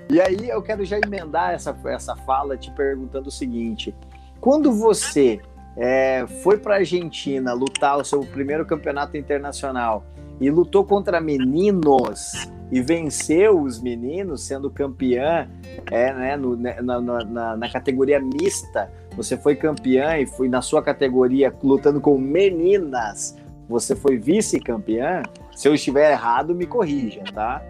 [0.10, 3.96] E aí eu quero já emendar essa, essa fala te perguntando o seguinte:
[4.42, 5.40] quando você
[5.78, 10.04] é, foi para a Argentina lutar o seu primeiro campeonato internacional
[10.42, 15.50] e lutou contra meninos e venceu os meninos, sendo campeã
[15.92, 18.90] é, né, no, né, na, na, na, categoria mista.
[19.18, 23.36] Você foi campeã e foi na sua categoria lutando com meninas.
[23.68, 25.22] Você foi vice-campeã.
[25.54, 27.62] Se eu estiver errado, me corrija, tá?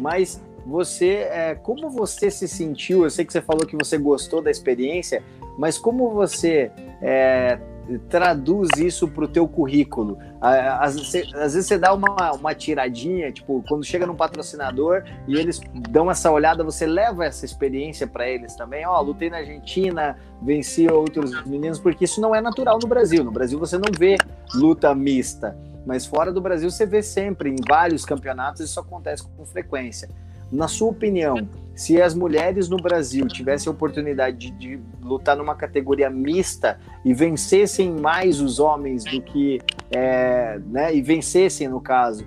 [0.00, 3.04] Mas você, é, como você se sentiu?
[3.04, 5.22] Eu sei que você falou que você gostou da experiência,
[5.56, 7.58] mas como você é,
[7.98, 10.18] traduz isso para o teu currículo?
[10.40, 11.12] Às, às,
[11.54, 16.30] vezes você dá uma, uma tiradinha, tipo, quando chega num patrocinador e eles dão essa
[16.30, 18.86] olhada, você leva essa experiência para eles também.
[18.86, 23.24] Ó, oh, lutei na Argentina, venci outros meninos, porque isso não é natural no Brasil.
[23.24, 24.16] No Brasil você não vê
[24.54, 29.44] luta mista, mas fora do Brasil você vê sempre, em vários campeonatos, isso acontece com
[29.44, 30.08] frequência.
[30.50, 35.54] Na sua opinião, se as mulheres no Brasil tivessem a oportunidade de, de, lutar numa
[35.54, 39.60] categoria mista e vencessem mais os homens do que.
[39.90, 42.24] É, né, e vencessem, no caso,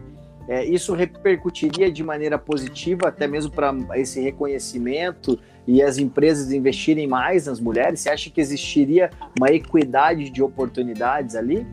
[0.47, 7.07] é, isso repercutiria de maneira positiva, até mesmo para esse reconhecimento e as empresas investirem
[7.07, 8.01] mais nas mulheres?
[8.01, 11.65] Você acha que existiria uma equidade de oportunidades ali?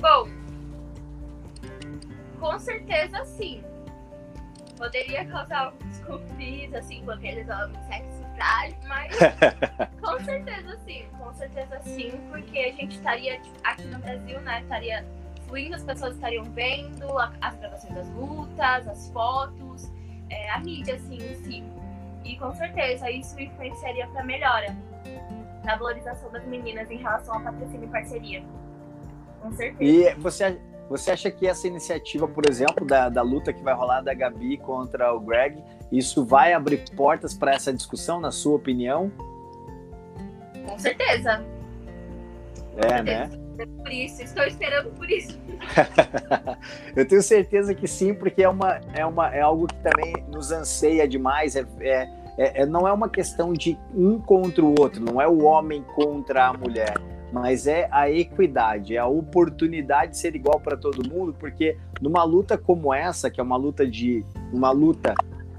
[0.00, 0.28] Bom,
[2.38, 3.62] com certeza sim
[4.84, 9.16] poderia causar alguns conflitos, assim, com aqueles homens sexy frágil, mas
[10.00, 14.60] com certeza sim, com certeza sim, porque a gente estaria tipo, aqui no Brasil, né,
[14.60, 15.06] estaria
[15.48, 19.90] fluindo, as pessoas estariam vendo as gravações das lutas, as fotos,
[20.28, 21.64] é, a mídia, assim, em si.
[22.24, 24.76] E com certeza isso influenciaria para melhora
[25.64, 28.44] na valorização das meninas em relação ao patrocínio e parceria.
[29.40, 29.82] Com certeza.
[29.82, 34.02] E você você acha que essa iniciativa, por exemplo, da, da luta que vai rolar
[34.02, 39.10] da Gabi contra o Greg, isso vai abrir portas para essa discussão, na sua opinião?
[40.66, 41.44] Com certeza.
[42.76, 43.30] É, né?
[43.56, 45.38] Por isso, estou esperando por isso.
[46.96, 50.50] Eu tenho certeza que sim, porque é, uma, é, uma, é algo que também nos
[50.50, 51.54] anseia demais.
[51.54, 55.44] É, é, é, não é uma questão de um contra o outro, não é o
[55.44, 56.94] homem contra a mulher
[57.34, 62.22] mas é a equidade, é a oportunidade de ser igual para todo mundo, porque numa
[62.22, 65.12] luta como essa, que é uma luta de uma luta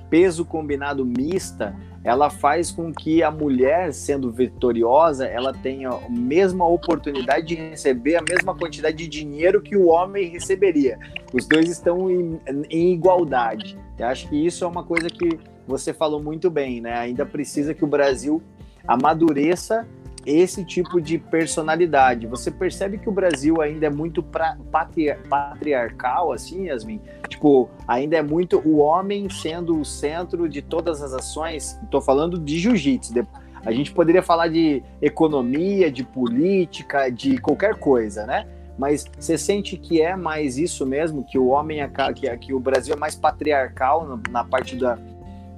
[0.09, 6.65] peso combinado mista, ela faz com que a mulher, sendo vitoriosa, ela tenha a mesma
[6.65, 10.97] oportunidade de receber a mesma quantidade de dinheiro que o homem receberia.
[11.33, 13.77] Os dois estão em, em igualdade.
[13.99, 16.93] Eu acho que isso é uma coisa que você falou muito bem, né?
[16.93, 18.41] Ainda precisa que o Brasil
[18.88, 19.85] amadureça
[20.25, 22.25] esse tipo de personalidade.
[22.27, 26.99] Você percebe que o Brasil ainda é muito pra, patri, patriarcal, assim, Yasmin?
[27.29, 31.79] Tipo, ainda é muito o homem sendo o centro de todas as ações.
[31.83, 33.13] Estou falando de jiu-jitsu.
[33.63, 38.47] A gente poderia falar de economia, de política, de qualquer coisa, né?
[38.77, 42.59] Mas você sente que é mais isso mesmo, que o homem, é, que, que o
[42.59, 44.99] Brasil é mais patriarcal na parte da,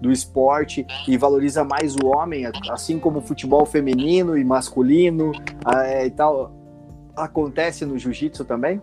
[0.02, 5.32] do esporte e valoriza mais o homem, assim como o futebol feminino e masculino
[5.76, 6.52] é, e tal.
[7.16, 8.82] Acontece no jiu-jitsu também?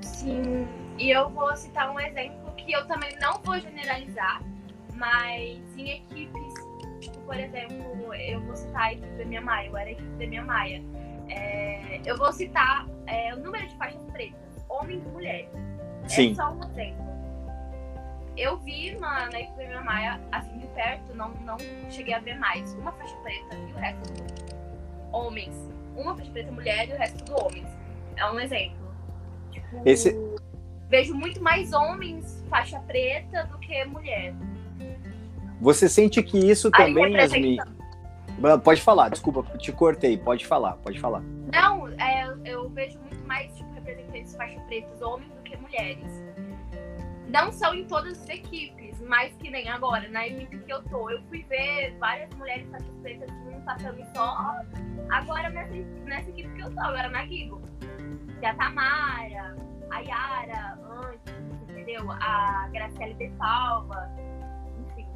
[0.00, 0.66] Sim,
[0.98, 4.42] e eu vou citar um exemplo que eu também não vou generalizar,
[4.94, 6.54] mas em equipes,
[7.00, 10.08] tipo, por exemplo, eu vou citar a equipe da minha Maia, eu era a equipe
[10.08, 10.82] da minha Maia.
[11.28, 15.50] É, eu vou citar é, o número de faixas pretas, homens e mulheres.
[16.06, 16.32] Sim.
[16.32, 17.15] É só um exemplo
[18.36, 21.56] eu vi na, na equipe da Maia, assim, de perto, não, não
[21.90, 22.74] cheguei a ver mais.
[22.74, 24.12] Uma faixa preta e o resto
[25.12, 25.54] homens.
[25.96, 27.66] Uma faixa preta mulher e o resto do homens.
[28.16, 28.76] É um exemplo.
[29.50, 30.14] Tipo, Esse...
[30.88, 34.34] vejo muito mais homens faixa preta do que mulher.
[35.60, 37.58] Você sente que isso também, Yasmin...
[38.62, 40.18] Pode falar, desculpa, te cortei.
[40.18, 41.22] Pode falar, pode falar.
[41.50, 46.26] Não, é, eu vejo muito mais tipo, representantes faixa pretas homens do que mulheres
[47.36, 51.10] não são em todas as equipes, mas que nem agora, na equipe que eu tô.
[51.10, 54.62] Eu fui ver várias mulheres satisfeitas num tatame só,
[55.10, 55.74] agora nessa,
[56.06, 57.60] nessa equipe que eu tô, agora na Gigo.
[58.40, 59.54] Que a Tamara,
[59.90, 61.34] a Yara, antes,
[61.68, 62.10] entendeu?
[62.10, 64.10] A Graciele de Salva,
[64.90, 65.06] enfim.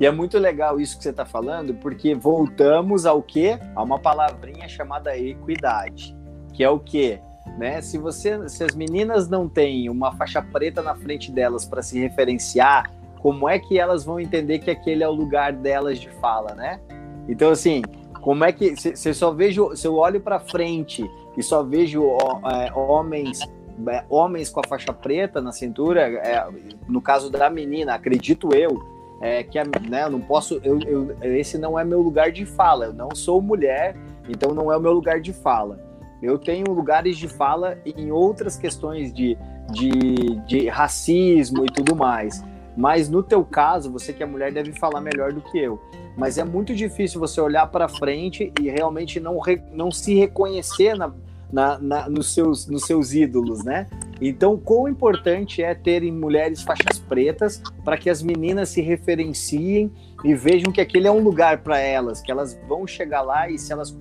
[0.00, 3.60] E é muito legal isso que você está falando, porque voltamos ao quê?
[3.76, 6.16] A uma palavrinha chamada equidade,
[6.52, 7.20] que é o quê?
[7.58, 7.80] Né?
[7.80, 11.98] Se você, se as meninas não têm uma faixa preta na frente delas para se
[11.98, 12.90] referenciar,
[13.20, 16.80] como é que elas vão entender que aquele é o lugar delas de fala, né?
[17.28, 17.80] Então assim,
[18.20, 21.62] como é que se, se eu só vejo, se eu olho para frente e só
[21.62, 22.02] vejo
[22.44, 23.40] é, homens
[23.88, 26.46] é, homens com a faixa preta na cintura, é,
[26.88, 28.82] no caso da menina, acredito eu,
[29.20, 32.44] é, que a, né, eu não posso, eu, eu, esse não é meu lugar de
[32.44, 33.96] fala, eu não sou mulher,
[34.28, 35.78] então não é o meu lugar de fala.
[36.24, 39.36] Eu tenho lugares de fala em outras questões de,
[39.70, 42.42] de, de racismo e tudo mais.
[42.74, 45.78] Mas no teu caso, você que é mulher deve falar melhor do que eu.
[46.16, 50.96] Mas é muito difícil você olhar para frente e realmente não, re, não se reconhecer
[50.96, 51.12] na,
[51.52, 53.86] na, na, nos, seus, nos seus ídolos, né?
[54.18, 59.92] Então, quão importante é terem mulheres faixas pretas para que as meninas se referenciem
[60.24, 63.58] e vejam que aquele é um lugar para elas, que elas vão chegar lá e
[63.58, 63.94] se elas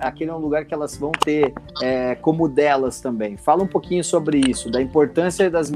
[0.00, 3.36] aquele é um lugar que elas vão ter é, como delas também.
[3.36, 5.70] Fala um pouquinho sobre isso, da importância das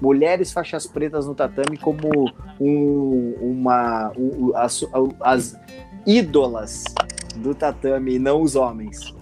[0.00, 2.30] mulheres faixas pretas no tatame como
[2.60, 4.84] um, uma um, as,
[5.20, 5.58] as,
[6.06, 6.84] ídolas
[7.36, 9.14] do tatame e não os homens.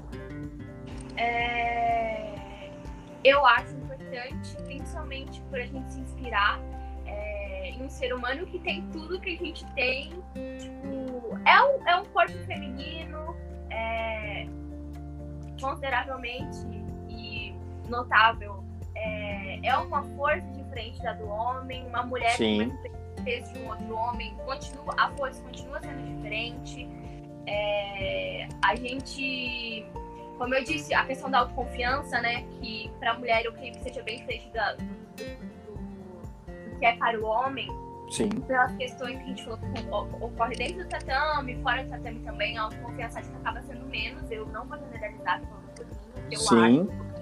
[1.16, 2.70] É,
[3.22, 6.60] eu acho importante, principalmente por a gente se inspirar
[7.06, 10.10] é, em um ser humano que tem tudo que a gente tem.
[10.58, 13.34] Tipo, é um, é um corpo feminino,
[13.74, 14.46] é,
[15.60, 16.58] consideravelmente
[17.08, 17.54] e
[17.88, 18.62] notável.
[18.94, 22.70] É, é uma força diferente da do homem, uma mulher Sim.
[22.70, 26.88] com peso de um outro homem, continua, a força continua sendo diferente.
[27.46, 29.84] É, a gente,
[30.38, 32.42] como eu disse, a questão da autoconfiança, né?
[32.60, 35.24] Que para a mulher eu creio que seja bem diferente da, do, do,
[35.66, 37.68] do, do que é para o homem
[38.14, 38.28] Sim.
[38.28, 42.56] pelas questões que a gente falou que ocorre dentro do tatame, fora do tatame também,
[42.56, 44.30] a autoconfiança acho que acaba sendo menos.
[44.30, 45.94] Eu não vou generalizar, falando por mim,
[46.30, 46.80] eu Sim.
[46.80, 47.14] acho.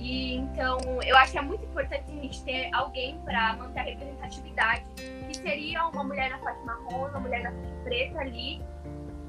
[0.00, 3.82] E então, eu acho que é muito importante a gente ter alguém para manter a
[3.84, 8.62] representatividade, que seria uma mulher na faixa marrom, uma mulher na faixa preta ali.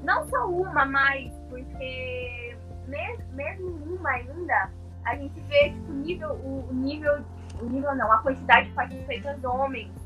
[0.02, 2.56] Não só uma, mas porque
[2.88, 4.70] mesmo uma ainda,
[5.04, 7.24] a gente vê tipo, o nível, o nível,
[7.60, 9.99] o nível não, a quantidade de faixas pretas homens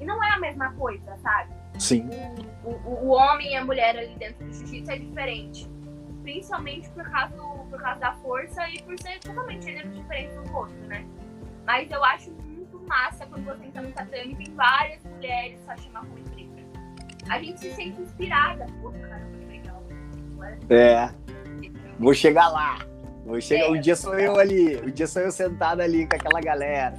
[0.00, 1.52] e não é a mesma coisa, sabe?
[1.78, 2.08] Sim.
[2.64, 5.68] O, o, o homem e a mulher ali dentro do jiu-jitsu é diferente.
[6.22, 10.76] Principalmente por causa, por causa da força e por ser totalmente diferentes um do outro,
[10.86, 11.06] né?
[11.64, 15.76] Mas eu acho muito massa quando você entra no tatame e tem várias mulheres só
[15.76, 16.62] chamar com preta.
[17.28, 18.66] A gente se sente inspirada.
[18.80, 19.82] Pô, caramba, que legal.
[20.68, 21.10] É.
[21.98, 22.78] Vou chegar lá.
[23.24, 23.66] Vou chegar.
[23.66, 23.70] É.
[23.70, 24.76] Um dia sou eu ali.
[24.78, 26.94] Um dia sou eu sentado ali com aquela galera,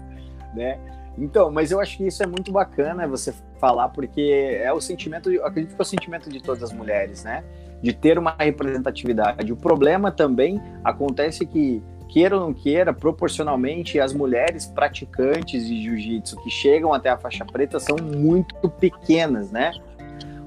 [0.54, 0.97] né?
[1.18, 5.30] Então, mas eu acho que isso é muito bacana você falar, porque é o sentimento,
[5.44, 7.44] acredito que é o sentimento de todas as mulheres, né?
[7.82, 9.52] De ter uma representatividade.
[9.52, 16.38] O problema também acontece que, queira ou não queira, proporcionalmente, as mulheres praticantes de jiu-jitsu
[16.44, 19.72] que chegam até a faixa preta são muito pequenas, né?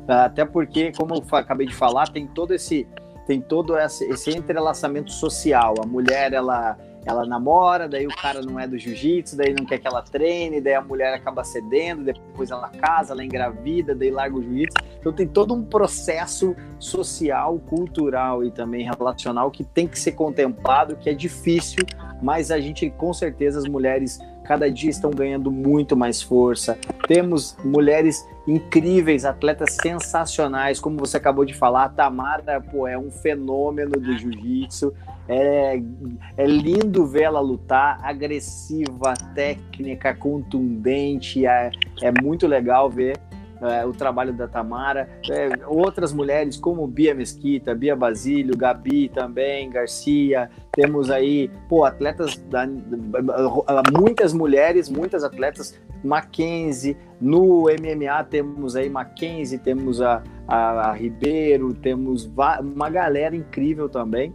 [0.06, 2.86] Até porque, como eu acabei de falar, tem todo esse
[3.26, 5.74] tem todo esse, esse entrelaçamento social.
[5.84, 9.78] A mulher, ela ela namora, daí o cara não é do jiu-jitsu, daí não quer
[9.78, 14.36] que ela treine, daí a mulher acaba cedendo, depois ela casa, ela engravida, daí larga
[14.36, 14.76] o jiu-jitsu.
[14.98, 20.96] Então tem todo um processo social, cultural e também relacional que tem que ser contemplado,
[20.96, 21.84] que é difícil,
[22.22, 26.76] mas a gente com certeza as mulheres cada dia estão ganhando muito mais força.
[27.06, 33.12] Temos mulheres incríveis, atletas sensacionais, como você acabou de falar, a Tamara, pô, é um
[33.12, 34.92] fenômeno do jiu-jitsu.
[35.32, 35.80] É,
[36.36, 41.46] é lindo vê-la lutar, agressiva, técnica, contundente.
[41.46, 41.70] É,
[42.02, 43.16] é muito legal ver
[43.62, 45.08] é, o trabalho da Tamara.
[45.30, 50.50] É, outras mulheres como Bia Mesquita, Bia Basílio, Gabi também, Garcia.
[50.72, 52.66] Temos aí, pô, atletas, da,
[53.96, 55.78] muitas mulheres, muitas atletas.
[56.02, 62.28] Mackenzie, no MMA temos aí Mackenzie, temos a, a, a Ribeiro, temos
[62.74, 64.34] uma galera incrível também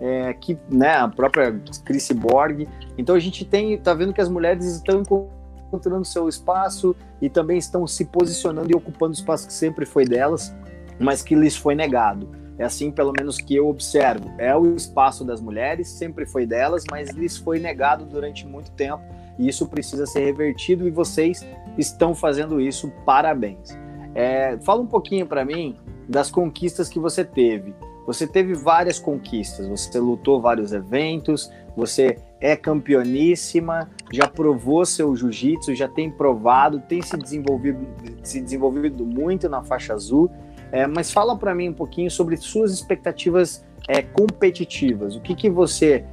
[0.00, 2.68] é, que, né, a própria Chris Borg.
[2.98, 7.58] Então a gente tem, tá vendo que as mulheres estão encontrando seu espaço e também
[7.58, 10.54] estão se posicionando e ocupando o espaço que sempre foi delas,
[10.98, 12.28] mas que lhes foi negado.
[12.56, 14.30] É assim, pelo menos, que eu observo.
[14.38, 19.02] É o espaço das mulheres, sempre foi delas, mas lhes foi negado durante muito tempo.
[19.36, 21.44] e isso precisa ser revertido e vocês
[21.76, 22.92] estão fazendo isso.
[23.04, 23.76] Parabéns.
[24.14, 25.76] É, fala um pouquinho para mim
[26.08, 27.74] das conquistas que você teve.
[28.06, 35.74] Você teve várias conquistas, você lutou vários eventos, você é campeoníssima, já provou seu jiu-jitsu,
[35.74, 37.86] já tem provado, tem se desenvolvido,
[38.22, 40.30] se desenvolvido muito na faixa azul.
[40.70, 45.16] É, mas fala para mim um pouquinho sobre suas expectativas é, competitivas.
[45.16, 46.04] O que, que você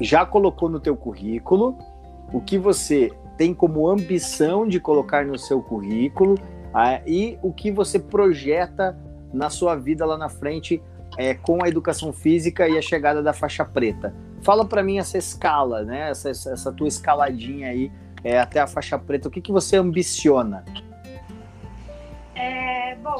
[0.00, 1.76] já colocou no teu currículo?
[2.32, 6.36] O que você tem como ambição de colocar no seu currículo?
[6.74, 8.98] Ah, e o que você projeta
[9.32, 10.82] na sua vida lá na frente
[11.22, 14.12] é, com a educação física e a chegada da faixa preta.
[14.42, 16.10] Fala para mim essa escala, né?
[16.10, 17.92] Essa, essa tua escaladinha aí
[18.24, 19.28] é, até a faixa preta.
[19.28, 20.64] O que, que você ambiciona?
[22.34, 23.18] É, bom,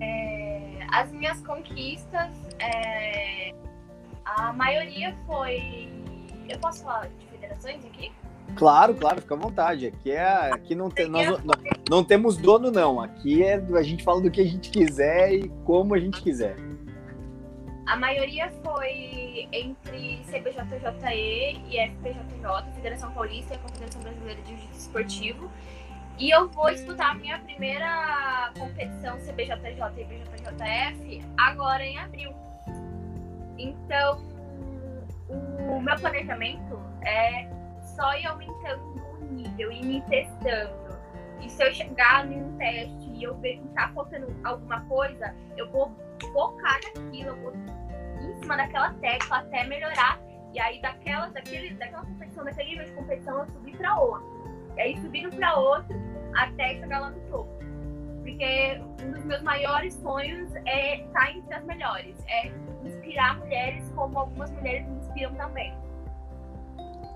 [0.00, 2.30] é, as minhas conquistas,
[2.60, 3.52] é,
[4.24, 5.88] a maioria foi.
[6.48, 8.12] Eu posso falar de federações aqui?
[8.54, 9.86] Claro, claro, fica à vontade.
[9.88, 11.54] Aqui é, aqui não, tem, nós, não,
[11.90, 13.00] não, temos dono não.
[13.00, 16.54] Aqui é a gente fala do que a gente quiser e como a gente quiser.
[17.86, 25.50] A maioria foi entre CBJJE e FPJJ, Federação Paulista e Confederação Brasileira de Jiu-Jitsu Esportivo.
[26.16, 32.32] E eu vou disputar a minha primeira competição CBJJ e BJJF agora em abril.
[33.58, 34.22] Então,
[35.28, 37.48] o meu planejamento é
[37.96, 40.82] só ir aumentando o nível e me testando.
[41.40, 45.68] E se eu chegar num teste e eu ver que tá faltando alguma coisa, eu
[45.70, 45.90] vou
[46.32, 50.20] focar naquilo, eu vou em cima daquela tecla até melhorar.
[50.52, 54.26] E aí daquela, daquele, daquela competição, daquele nível de competição, eu subir para outro.
[54.76, 55.96] E aí subindo para outro
[56.34, 57.50] até chegar lá no topo.
[58.22, 62.52] Porque um dos meus maiores sonhos é estar tá entre as melhores, é
[62.84, 65.74] inspirar mulheres como algumas mulheres me inspiram também.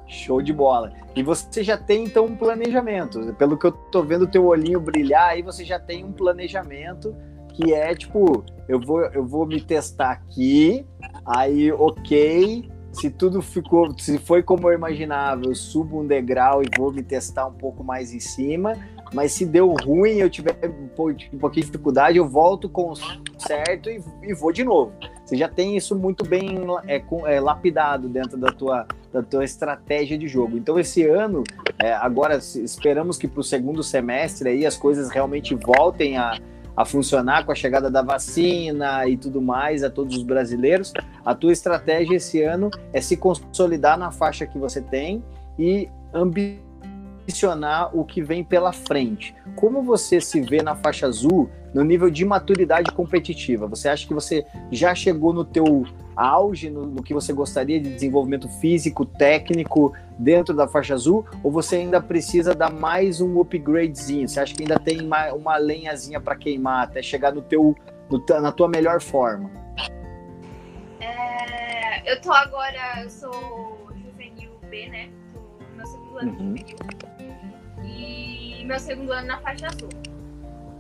[0.07, 0.93] Show de bola.
[1.15, 3.35] E você já tem então um planejamento.
[3.35, 7.15] Pelo que eu tô vendo o teu olhinho brilhar, aí você já tem um planejamento
[7.57, 10.87] que é tipo, eu vou, eu vou me testar aqui,
[11.25, 16.67] aí ok, se tudo ficou, se foi como eu imaginava, eu subo um degrau e
[16.77, 18.75] vou me testar um pouco mais em cima,
[19.13, 22.95] mas se deu ruim, eu tiver um pouquinho de dificuldade, eu volto com
[23.39, 24.93] certo e, e vou de novo.
[25.25, 30.17] Você já tem isso muito bem é, é, lapidado dentro da tua, da tua estratégia
[30.17, 30.57] de jogo.
[30.57, 31.43] Então, esse ano,
[31.79, 36.39] é, agora esperamos que para o segundo semestre aí as coisas realmente voltem a,
[36.77, 40.93] a funcionar com a chegada da vacina e tudo mais a todos os brasileiros.
[41.25, 45.25] A tua estratégia esse ano é se consolidar na faixa que você tem
[45.59, 49.35] e ambicionar o que vem pela frente.
[49.55, 53.67] Como você se vê na faixa azul no nível de maturidade competitiva?
[53.67, 55.85] Você acha que você já chegou no teu
[56.17, 61.27] auge no, no, que você gostaria de desenvolvimento físico, técnico dentro da faixa azul?
[61.45, 64.27] Ou você ainda precisa dar mais um upgradezinho?
[64.27, 67.77] Você acha que ainda tem uma, uma lenhazinha para queimar até chegar no teu,
[68.11, 69.51] no, na tua melhor forma?
[70.99, 75.11] É, eu tô agora, eu sou juvenil B, né?
[75.35, 76.57] Tô meu segundo ano uhum.
[76.57, 76.77] juvenil.
[77.85, 79.91] E meu segundo ano na faixa azul.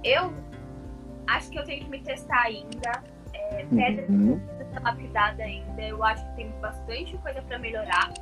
[0.02, 0.32] Eu
[1.28, 3.02] acho que eu tenho que me testar ainda.
[3.32, 4.40] É, pedra uhum
[4.80, 5.82] lapidada ainda.
[5.82, 8.12] Eu acho que tem bastante coisa para melhorar.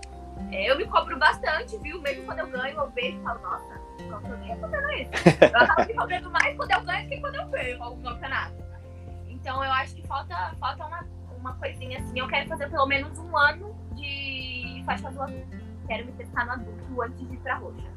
[0.51, 2.01] É, eu me cobro bastante, viu?
[2.01, 5.11] Mesmo quando eu ganho, eu vejo e falo, nossa, quanto eu ganho isso.
[5.41, 8.65] Eu acabo me cobrando mais quando eu ganho do que quando eu perco algum campeonato.
[9.29, 11.07] Então eu acho que falta, falta uma,
[11.39, 12.19] uma coisinha assim.
[12.19, 15.65] Eu quero fazer pelo menos um ano de faixa azul adulto.
[15.87, 17.94] Quero me testar no adulto antes de ir pra roxa.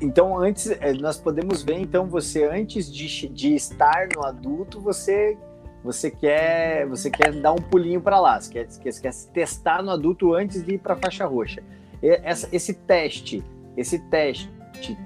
[0.00, 5.36] Então, antes, é, nós podemos ver, então, você antes de, de estar no adulto, você
[5.84, 9.82] você quer você quer dar um pulinho para lá, você quer, você quer se testar
[9.82, 11.62] no adulto antes de ir para a faixa roxa.
[12.02, 13.44] Essa, esse teste,
[13.76, 14.50] esse teste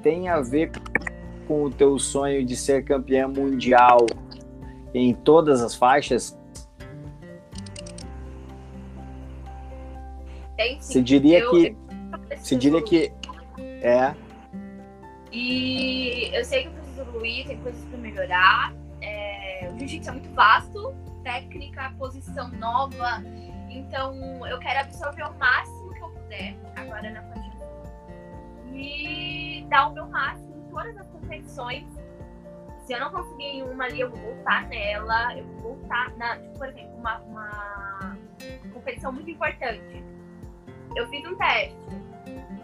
[0.02, 0.70] tem a ver
[1.46, 4.06] com o teu sonho de ser campeã mundial
[4.94, 6.38] em todas as faixas?
[10.56, 11.02] Tem sim.
[11.02, 13.12] Diria eu, que eu você diria que
[13.82, 14.14] é
[15.32, 18.74] e eu sei que eu preciso evoluir, tem coisas para melhorar
[19.68, 23.22] o jiu-jitsu é muito vasto, técnica, posição nova.
[23.68, 24.14] Então,
[24.46, 27.40] eu quero absorver o máximo que eu puder agora na faixa
[28.72, 31.84] e dar o meu máximo em todas as competições.
[32.84, 35.36] Se eu não conseguir em uma ali, eu vou voltar nela.
[35.36, 38.16] Eu vou voltar na, tipo, por exemplo, uma, uma
[38.72, 40.04] competição muito importante.
[40.96, 41.76] Eu fiz um teste,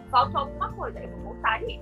[0.09, 1.79] faltou alguma coisa, eu vou voltar ali.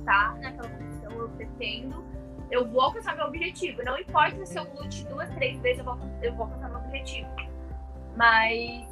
[0.00, 2.10] Voltar naquela competição, eu pretendo
[2.50, 3.82] eu vou alcançar meu objetivo.
[3.84, 7.28] Não importa se eu lute duas, três vezes, eu vou, eu vou alcançar meu objetivo.
[8.16, 8.86] Mas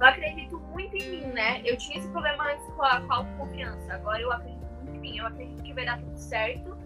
[0.00, 1.60] eu acredito muito em mim, né?
[1.64, 3.94] Eu tinha esse problema antes com a, com a autoconfiança.
[3.94, 5.18] Agora eu acredito muito em mim.
[5.18, 6.76] Eu acredito que vai dar tudo certo.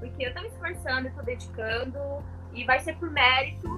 [0.00, 1.98] Porque eu tô me esforçando, eu tô dedicando.
[2.52, 3.68] E vai ser por mérito.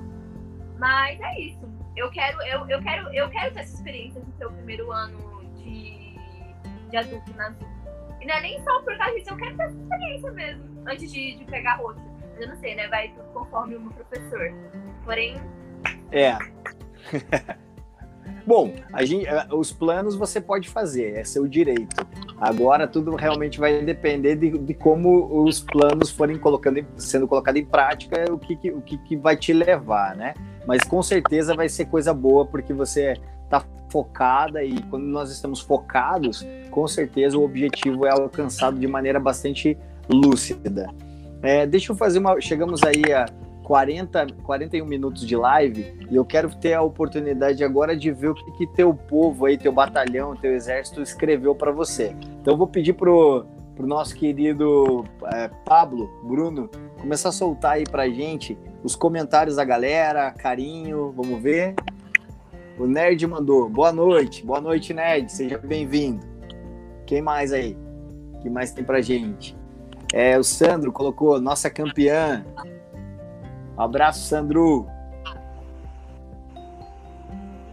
[0.78, 1.60] Mas é isso.
[1.94, 5.44] Eu quero, eu, eu quero, eu quero ter essa experiência de ser o primeiro ano
[5.56, 6.16] de,
[6.88, 7.79] de adulto na Azul.
[8.20, 11.12] E não é nem só por causa disso, eu quero ter essa experiência mesmo, antes
[11.12, 12.00] de, de pegar roxo.
[12.32, 12.88] Mas eu não sei, né?
[12.88, 14.52] Vai tudo conforme o meu professor.
[15.04, 15.40] Porém.
[16.12, 16.36] É.
[18.46, 21.94] Bom, gente, eh, os planos você pode fazer, é seu direito.
[22.38, 27.64] Agora tudo realmente vai depender de, de como os planos forem colocando, sendo colocados em
[27.64, 30.34] prática, o que, que o que, que, vai te levar, né?
[30.66, 35.60] Mas com certeza vai ser coisa boa, porque você está focada e quando nós estamos
[35.60, 39.76] focados, com certeza o objetivo é alcançado de maneira bastante
[40.08, 40.88] lúcida.
[41.42, 42.40] É, deixa eu fazer uma.
[42.40, 43.26] Chegamos aí a
[43.70, 48.34] 40, 41 minutos de live e eu quero ter a oportunidade agora de ver o
[48.34, 52.14] que, que teu povo aí, teu batalhão, teu exército escreveu para você.
[52.40, 56.68] Então eu vou pedir pro, pro nosso querido é, Pablo, Bruno,
[57.00, 61.74] começar a soltar aí pra gente os comentários da galera, carinho, vamos ver.
[62.80, 66.26] O Nerd mandou, boa noite, boa noite Nerd, seja bem-vindo.
[67.04, 67.76] Quem mais aí?
[68.32, 69.54] O que mais tem pra gente?
[70.14, 72.42] É, o Sandro colocou, nossa campeã,
[73.76, 74.86] um abraço, Sandro.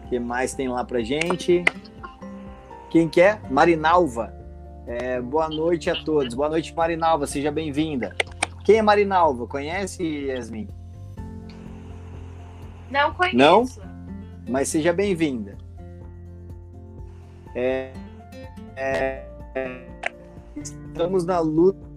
[0.04, 1.64] O que mais tem lá pra gente?
[2.90, 3.40] Quem quer?
[3.50, 4.34] Marinalva.
[4.86, 6.34] É, boa noite a todos.
[6.34, 7.26] Boa noite, Marinalva.
[7.26, 8.14] Seja bem-vinda.
[8.66, 9.48] Quem é Marinalva?
[9.48, 10.68] Conhece, Yasmin?
[12.92, 13.38] Não conheço.
[13.38, 13.87] Não?
[14.48, 15.58] Mas seja bem-vinda.
[17.54, 17.92] É,
[18.76, 19.26] é,
[20.56, 21.88] estamos na luta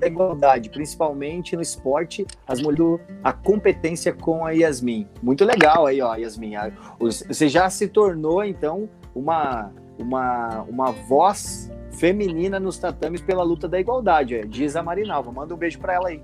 [0.00, 5.08] da igualdade, principalmente no esporte, as mulheres, a competência com a Yasmin.
[5.22, 6.54] Muito legal aí, ó, Yasmin.
[6.98, 13.78] Você já se tornou, então, uma, uma, uma voz feminina nos tatames pela luta da
[13.78, 15.32] igualdade, diz a Marinalva.
[15.32, 16.22] Manda um beijo para ela aí.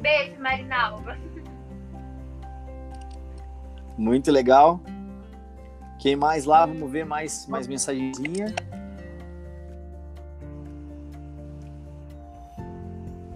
[0.00, 1.16] Beijo, Marinalva.
[3.96, 4.80] Muito legal.
[5.98, 6.64] Quem mais lá?
[6.64, 8.54] Vamos ver mais, mais mensagenzinha.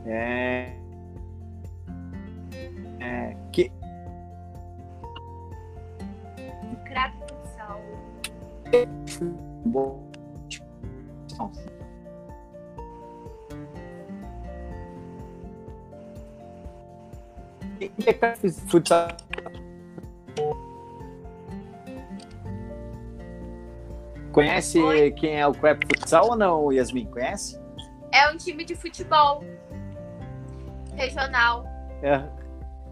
[0.07, 0.77] É,
[3.01, 3.71] é, que
[6.85, 7.81] craque futsal.
[9.67, 10.11] Bom.
[17.79, 19.09] Quem é craque futsal?
[24.33, 25.13] Conhece Oi?
[25.13, 27.07] quem é o Crap Futsal ou não, Yasmin?
[27.07, 27.61] Conhece?
[28.13, 29.45] É um time de futebol
[30.97, 31.65] regional.
[32.03, 32.23] É.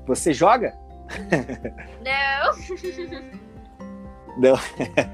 [0.06, 0.72] Você joga?
[2.00, 3.32] Não.
[4.38, 4.54] Não.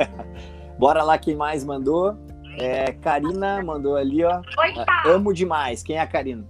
[0.79, 2.17] Bora lá, quem mais mandou?
[2.59, 4.41] É, Karina mandou ali, ó.
[4.59, 5.03] Oi, tá.
[5.07, 5.83] Amo demais.
[5.83, 6.45] Quem é a Karina?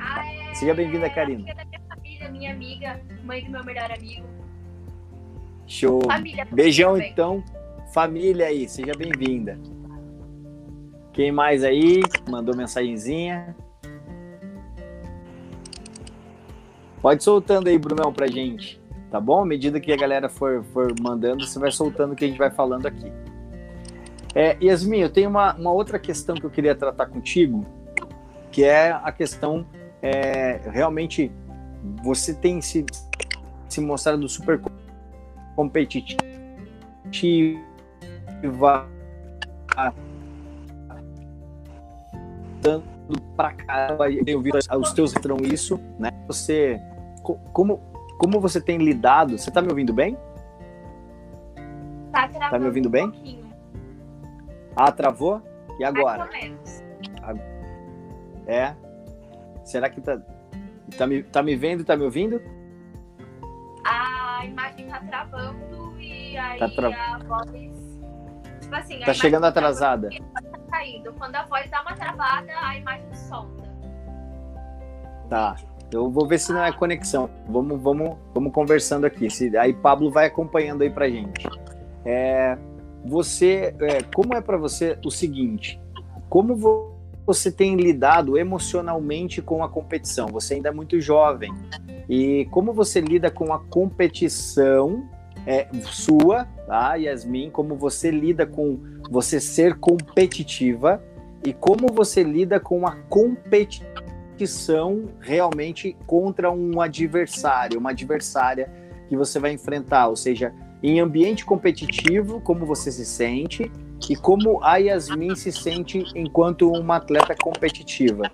[0.00, 0.54] Ah, é...
[0.54, 1.44] Seja bem-vinda, Karina.
[2.42, 4.26] Minha amiga, mãe do meu melhor amigo.
[5.64, 6.02] Show.
[6.02, 7.40] Família, Beijão, então.
[7.94, 9.56] Família aí, seja bem-vinda.
[11.12, 12.00] Quem mais aí?
[12.28, 13.54] Mandou mensagenzinha.
[17.00, 18.82] Pode soltando aí, Brunão, pra gente.
[19.08, 19.42] Tá bom?
[19.42, 22.38] À medida que a galera for, for mandando, você vai soltando o que a gente
[22.38, 23.12] vai falando aqui.
[24.34, 27.64] É, Yasmin, eu tenho uma, uma outra questão que eu queria tratar contigo,
[28.50, 29.64] que é a questão
[30.02, 31.30] é, realmente
[32.02, 32.84] você tem se,
[33.68, 34.60] se mostrado super
[35.56, 36.22] competitiva
[42.60, 42.84] dando
[43.36, 46.10] pra caramba, eu vi os teus entram isso, né?
[46.26, 46.80] Você
[47.52, 47.80] como,
[48.18, 49.36] como você tem lidado?
[49.36, 50.16] Você está me ouvindo bem?
[52.12, 53.06] Tá, tá me ouvindo bem?
[53.06, 53.52] Um
[54.76, 55.42] ah, travou?
[55.78, 56.28] E agora?
[58.46, 58.74] É?
[59.64, 60.20] Será que tá,
[60.96, 62.40] tá, me, tá me vendo tá me ouvindo?
[63.84, 66.88] A imagem tá travando e aí tá tra...
[66.88, 67.50] a voz.
[68.60, 70.08] Tipo assim, tá chegando atrasada.
[70.10, 71.12] Tá caindo.
[71.14, 73.62] Quando a voz dá uma travada, a imagem solta.
[75.28, 75.56] Tá.
[75.92, 77.28] Eu vou ver se não é conexão.
[77.48, 79.28] Vamos, vamos, vamos conversando aqui.
[79.28, 81.46] Se, aí Pablo vai acompanhando aí pra gente.
[82.04, 82.56] É,
[83.04, 85.80] você, é, como é para você o seguinte?
[86.30, 86.56] Como
[87.26, 90.28] você tem lidado emocionalmente com a competição?
[90.28, 91.52] Você ainda é muito jovem.
[92.08, 95.08] E como você lida com a competição
[95.46, 97.50] é, sua, tá, Yasmin?
[97.50, 98.78] Como você lida com
[99.10, 101.02] você ser competitiva
[101.44, 108.70] e como você lida com a competição realmente contra um adversário, uma adversária
[109.08, 113.70] que você vai enfrentar, ou seja, em ambiente competitivo, como você se sente
[114.10, 118.30] e como a Yasmin se sente enquanto uma atleta competitiva.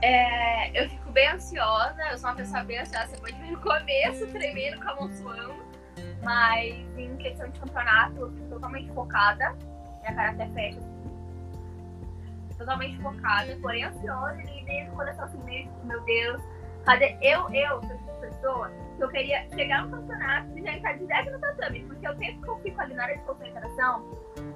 [0.00, 3.60] É, eu fico bem ansiosa, eu sou uma pessoa bem ansiosa, você pode ver no
[3.60, 5.54] começo, tremendo com a mão suando,
[6.22, 9.56] mas em questão de campeonato eu fico totalmente focada,
[10.02, 10.78] minha cara até fecha,
[12.56, 16.42] totalmente focada, porém ansiosa e dentro do coração assim, meu Deus,
[16.84, 17.80] cadê eu, eu,
[18.20, 18.70] pessoa
[19.02, 22.48] eu queria chegar no campeonato e já entrar direto no tatame, porque o tempo que
[22.48, 24.08] eu fico ali na hora de concentração,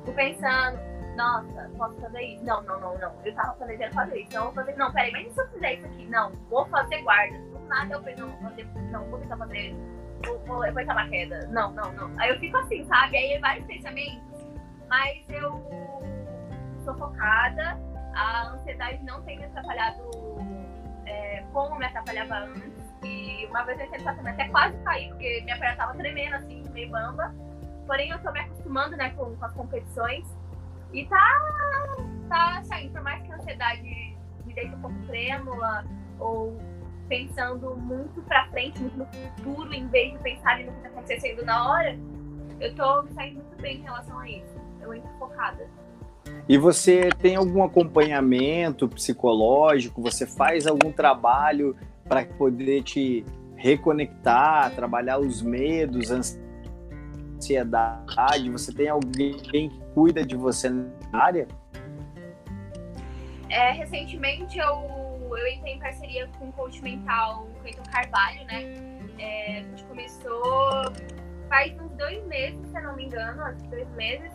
[0.04, 0.78] tô pensando,
[1.18, 2.44] nossa, posso fazer isso?
[2.44, 3.12] Não, não, não, não.
[3.24, 4.34] Eu tava planejando fazer isso.
[4.34, 4.76] Não, vou fazer.
[4.76, 6.06] Não, peraí, mas se eu fizer isso aqui?
[6.06, 7.36] Não, vou fazer guarda.
[7.36, 8.66] Do nada eu falei, não, vou fazer.
[8.92, 9.74] Não, vou tentar fazer.
[10.24, 11.48] Vou, vou levantar uma queda.
[11.48, 12.20] Não, não, não.
[12.20, 13.16] Aí eu fico assim, sabe?
[13.16, 14.22] Aí vários pensamentos.
[14.88, 15.60] Mas eu
[16.84, 17.76] sou focada.
[18.14, 20.02] A ansiedade não tem me atrapalhado
[21.04, 22.77] é, como me atrapalhava antes.
[23.02, 26.90] E uma vez eu entrei até quase caí, porque minha perna tava tremendo, assim, meio
[26.90, 27.34] bamba.
[27.86, 30.26] Porém, eu tô me acostumando, né, com, com as competições.
[30.92, 31.96] E tá,
[32.28, 35.84] tá saindo, por mais que a ansiedade me deixe um pouco trêmula,
[36.18, 36.58] ou
[37.08, 41.44] pensando muito pra frente, muito no futuro, em vez de pensar no que tá acontecendo
[41.44, 41.98] na hora,
[42.60, 44.58] eu tô me saindo muito bem em relação a isso.
[44.80, 45.66] Eu entro focada.
[46.48, 50.02] E você tem algum acompanhamento psicológico?
[50.02, 51.76] Você faz algum trabalho
[52.08, 53.24] para poder te
[53.56, 56.10] reconectar, trabalhar os medos,
[57.36, 58.50] ansiedade?
[58.50, 61.46] Você tem alguém que cuida de você na área?
[63.50, 64.66] É, recentemente eu,
[65.30, 68.64] eu entrei em parceria com o coach mental Cleiton Carvalho, né?
[69.18, 70.92] É, a gente começou
[71.48, 74.32] faz uns dois meses, se eu não me engano, uns dois meses.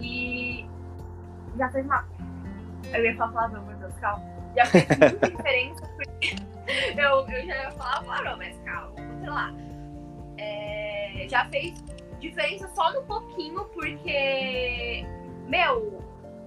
[0.00, 0.66] E
[1.58, 2.04] já fez uma.
[2.92, 4.35] Eu ia falar palavrão, meu Deus, calma.
[4.56, 6.36] Já fez muita diferença, porque
[6.98, 9.54] eu, eu já falar palavrão, mas calma, sei lá.
[10.38, 11.84] É, já fez
[12.18, 15.04] diferença só no pouquinho, porque,
[15.46, 16.02] meu,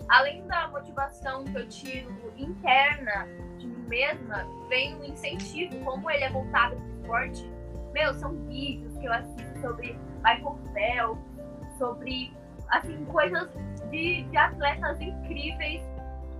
[0.10, 6.24] além da motivação que eu tiro interna de mim mesma, vem um incentivo, como ele
[6.24, 7.51] é voltado pro esporte.
[7.93, 12.34] Meu, são vídeos que eu assisto sobre Michael Phelps, sobre,
[12.70, 13.49] assim, coisas
[13.89, 15.82] de, de atletas incríveis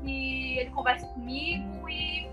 [0.02, 2.30] que ele conversa comigo e,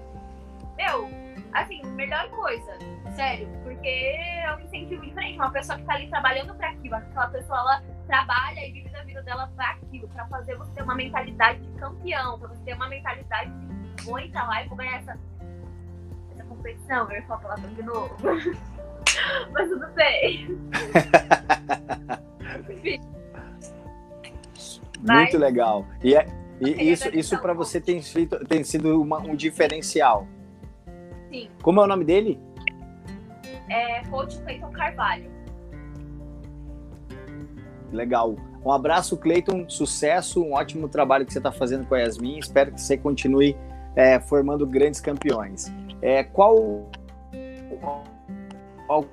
[0.76, 1.08] meu,
[1.52, 2.72] assim, melhor coisa,
[3.14, 5.36] sério, porque é um incentivo diferente.
[5.36, 9.02] Uma pessoa que tá ali trabalhando para aquilo, aquela pessoa ela trabalha e vive a
[9.02, 12.74] vida dela para aquilo, para fazer você ter uma mentalidade de campeão, para você ter
[12.74, 15.18] uma mentalidade de vou entrar lá e vou ganhar essa,
[16.32, 17.10] essa competição.
[17.10, 18.14] Eu ia falar palavra de novo.
[19.52, 20.56] Mas tudo bem.
[25.00, 25.86] Muito legal.
[26.02, 26.26] E, é,
[26.60, 30.26] e isso, isso para você tem, feito, tem sido uma, um diferencial.
[31.30, 31.48] Sim.
[31.62, 32.40] Como é o nome dele?
[33.68, 35.30] É Coach Cleiton Carvalho.
[37.92, 38.36] Legal.
[38.64, 39.68] Um abraço, Cleiton.
[39.68, 42.38] Sucesso, um ótimo trabalho que você está fazendo com a Yasmin.
[42.38, 43.56] Espero que você continue
[43.94, 45.72] é, formando grandes campeões.
[46.02, 46.88] É, qual,
[48.86, 49.04] qual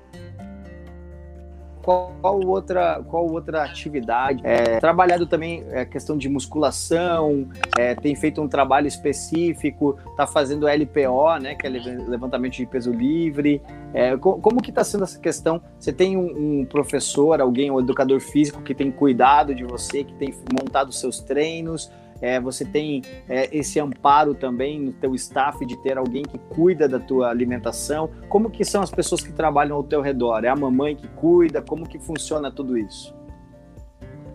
[1.84, 4.40] qual, qual, outra, qual outra atividade?
[4.42, 7.46] É, trabalhado também a é, questão de musculação,
[7.78, 12.90] é, tem feito um trabalho específico, está fazendo LPO, né, que é levantamento de peso
[12.90, 13.60] livre.
[13.92, 15.60] É, como, que está sendo essa questão?
[15.78, 20.14] Você tem um, um, professor, alguém, um educador físico que tem cuidado de você, que
[20.14, 21.92] tem montado seus treinos?
[22.20, 26.88] É, você tem é, esse amparo também no teu staff de ter alguém que cuida
[26.88, 28.10] da tua alimentação.
[28.28, 30.44] Como que são as pessoas que trabalham ao teu redor?
[30.44, 31.60] É a mamãe que cuida?
[31.60, 33.14] Como que funciona tudo isso?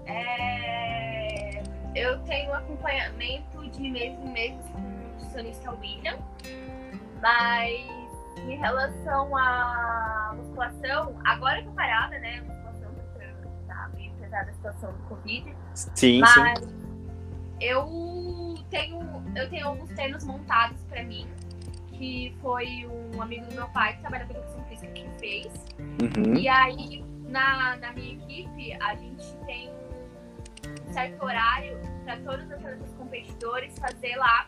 [0.06, 1.64] É...
[1.96, 6.18] Eu tenho acompanhamento de mês em mês com o nutricionista William,
[7.22, 8.10] mas
[8.48, 12.40] em relação à musculação, agora que parada, né?
[12.40, 12.92] A musculação
[13.68, 15.56] tá meio pesada a situação do Covid.
[15.74, 16.60] Sim, mas...
[16.60, 16.79] sim
[17.62, 19.00] eu tenho,
[19.36, 21.28] eu tenho alguns treinos montados para mim,
[21.94, 25.48] que foi um amigo do meu pai que trabalha com educação física que fez.
[25.78, 26.36] Uhum.
[26.36, 29.70] E aí, na, na minha equipe, a gente tem
[30.88, 32.46] um certo horário para todos
[32.82, 34.48] os competidores fazer lá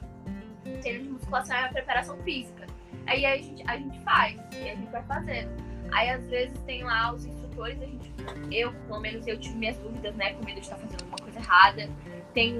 [0.82, 2.68] treino de musculação e preparação física.
[3.08, 5.52] Aí a gente, a gente faz, e a gente vai fazendo.
[5.92, 8.12] Aí às vezes tem lá os instrutores, a gente,
[8.52, 11.40] eu, pelo menos eu tive minhas dúvidas, né, com medo de estar fazendo alguma coisa
[11.40, 11.90] errada.
[12.34, 12.56] Tem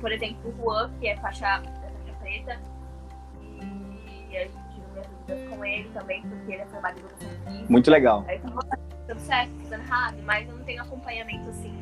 [0.00, 2.60] por exemplo, o Juan, que é faixa, faixa preta,
[4.30, 7.28] e a gente tive minhas dúvidas com ele também, porque ele é formado em educação
[7.28, 7.66] física.
[7.68, 8.24] Muito legal.
[8.28, 8.60] Aí eu tô
[9.08, 11.74] tudo certo, fazendo errado, mas eu não tenho acompanhamento assim,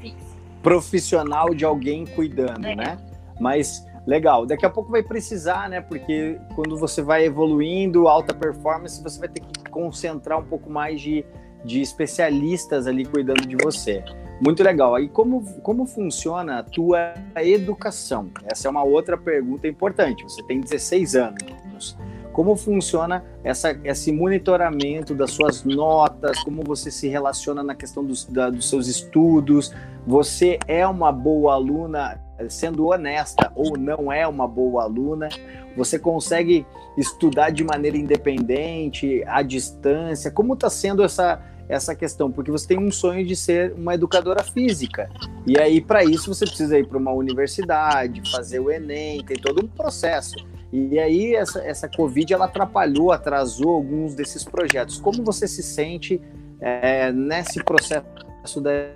[0.00, 0.36] fixo.
[0.62, 2.76] Profissional de alguém cuidando, é.
[2.76, 2.98] né?
[3.40, 5.80] Mas legal, daqui a pouco vai precisar, né?
[5.80, 11.00] Porque quando você vai evoluindo, alta performance, você vai ter que concentrar um pouco mais
[11.00, 11.24] de,
[11.64, 14.04] de especialistas ali cuidando de você.
[14.42, 14.96] Muito legal.
[14.96, 18.28] Aí como, como funciona a tua educação?
[18.44, 20.24] Essa é uma outra pergunta importante.
[20.24, 21.96] Você tem 16 anos.
[22.32, 26.42] Como funciona essa, esse monitoramento das suas notas?
[26.42, 29.72] Como você se relaciona na questão dos, da, dos seus estudos?
[30.04, 32.18] Você é uma boa aluna,
[32.48, 35.28] sendo honesta, ou não é uma boa aluna?
[35.76, 36.66] Você consegue
[36.96, 40.30] estudar de maneira independente, à distância?
[40.30, 41.40] Como está sendo essa,
[41.72, 42.30] essa questão?
[42.30, 45.10] Porque você tem um sonho de ser uma educadora física.
[45.46, 49.64] E aí, para isso, você precisa ir para uma universidade, fazer o Enem, tem todo
[49.64, 50.36] um processo.
[50.70, 55.00] E aí, essa, essa Covid, ela atrapalhou, atrasou alguns desses projetos.
[55.00, 56.20] Como você se sente
[56.60, 58.90] é, nesse processo da,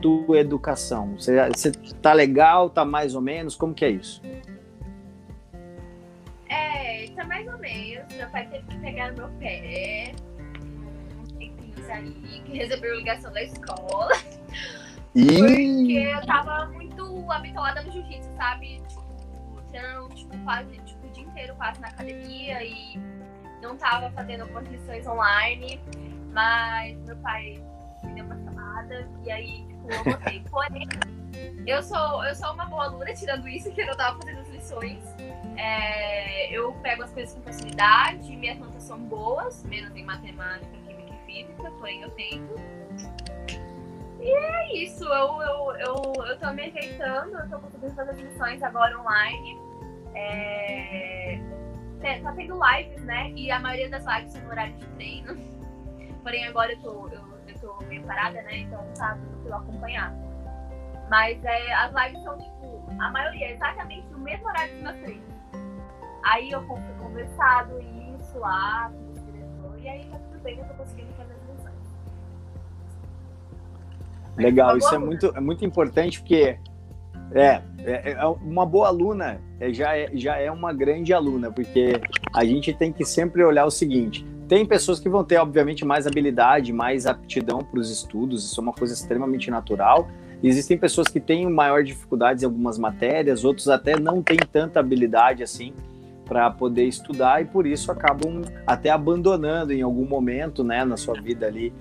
[0.00, 1.14] tua educação?
[1.18, 1.72] Você, você
[2.02, 3.54] tá legal, tá mais ou menos?
[3.54, 4.20] Como que é isso?
[6.48, 8.14] É, tá mais ou menos.
[8.14, 10.12] Meu pai teve que pegar no meu pé.
[11.86, 14.12] Tempinhos aí, que recebeu ligação da escola.
[15.14, 15.26] E...
[15.26, 18.82] Porque eu tava muito habituada no jiu-jitsu, sabe?
[18.88, 19.04] Tipo,
[19.68, 23.00] então, tipo, quase tipo, o dia inteiro quase na academia e
[23.62, 25.80] não tava fazendo algumas lições online.
[26.32, 27.62] Mas meu pai
[28.02, 30.44] me deu uma chamada e aí, tipo, eu botei.
[30.50, 30.86] Porém,
[31.66, 34.48] eu sou, eu sou uma boa aluna, tirando isso, que eu não tava fazendo as
[34.48, 35.02] lições.
[35.56, 40.76] É, eu pego as coisas com facilidade, minhas notas são boas, menos em matemática,
[41.26, 42.54] física, porém eu tento.
[44.20, 48.18] E é isso, eu, eu, eu, eu tô me ajeitando, eu tô conseguindo fazer as
[48.18, 49.58] lições agora online.
[50.14, 51.38] É,
[52.22, 53.30] tá tendo lives, né?
[53.32, 55.36] E a maioria das lives são no horário de treino.
[56.22, 58.58] Porém, agora eu tô, eu, eu tô meio parada, né?
[58.58, 60.14] Então tá tranquilo acompanhar.
[61.08, 65.36] Mas é, as lives são, tipo, a maioria exatamente no mesmo horário dos meus treinos.
[66.24, 67.80] Aí eu fui conversado
[68.20, 71.56] isso lá com o diretor, e aí tá tudo bem, eu tô conseguindo fazer as
[71.56, 71.74] lições.
[74.36, 76.56] Legal, isso é muito, é muito importante porque
[77.34, 82.00] é, é, é uma boa aluna é, já, é, já é uma grande aluna, porque
[82.32, 86.06] a gente tem que sempre olhar o seguinte: tem pessoas que vão ter, obviamente, mais
[86.06, 90.08] habilidade, mais aptidão para os estudos, isso é uma coisa extremamente natural.
[90.42, 95.42] Existem pessoas que têm maior dificuldades em algumas matérias, outros até não têm tanta habilidade
[95.42, 95.72] assim
[96.26, 101.14] para poder estudar e por isso acabam até abandonando em algum momento, né, na sua
[101.20, 101.72] vida ali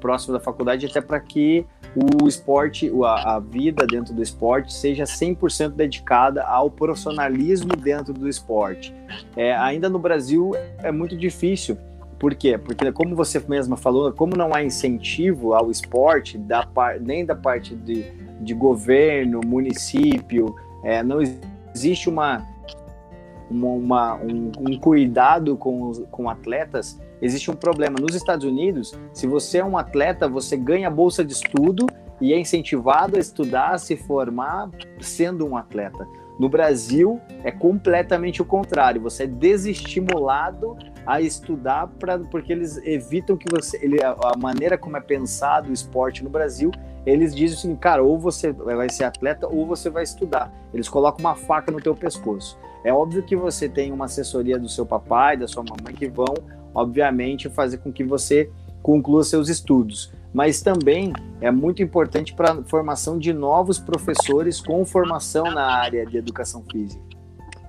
[0.00, 5.04] próximo da faculdade, até para que o esporte, a, a, vida dentro do esporte seja
[5.04, 8.94] 100% dedicada ao profissionalismo dentro do esporte.
[9.36, 11.76] É, ainda no Brasil é muito difícil.
[12.18, 12.56] Por quê?
[12.56, 17.34] Porque, como você mesma falou, como não há incentivo ao esporte, da par, nem da
[17.34, 18.04] parte de,
[18.40, 21.18] de governo, município, é, não
[21.74, 22.46] existe uma,
[23.62, 27.96] uma, um, um, cuidado com, os, com atletas, existe um problema.
[28.00, 31.86] Nos Estados Unidos, se você é um atleta, você ganha bolsa de estudo
[32.20, 36.06] e é incentivado a estudar, a se formar sendo um atleta.
[36.38, 39.00] No Brasil, é completamente o contrário.
[39.02, 40.76] Você é desestimulado
[41.06, 43.78] a estudar pra, porque eles evitam que você.
[43.84, 46.72] Ele, a maneira como é pensado o esporte no Brasil,
[47.06, 50.52] eles dizem assim, cara, ou você vai ser atleta ou você vai estudar.
[50.72, 52.58] Eles colocam uma faca no teu pescoço.
[52.82, 56.34] É óbvio que você tem uma assessoria do seu papai, da sua mamãe, que vão,
[56.74, 58.50] obviamente, fazer com que você
[58.82, 60.12] conclua seus estudos.
[60.32, 66.04] Mas também é muito importante para a formação de novos professores com formação na área
[66.04, 67.02] de educação física.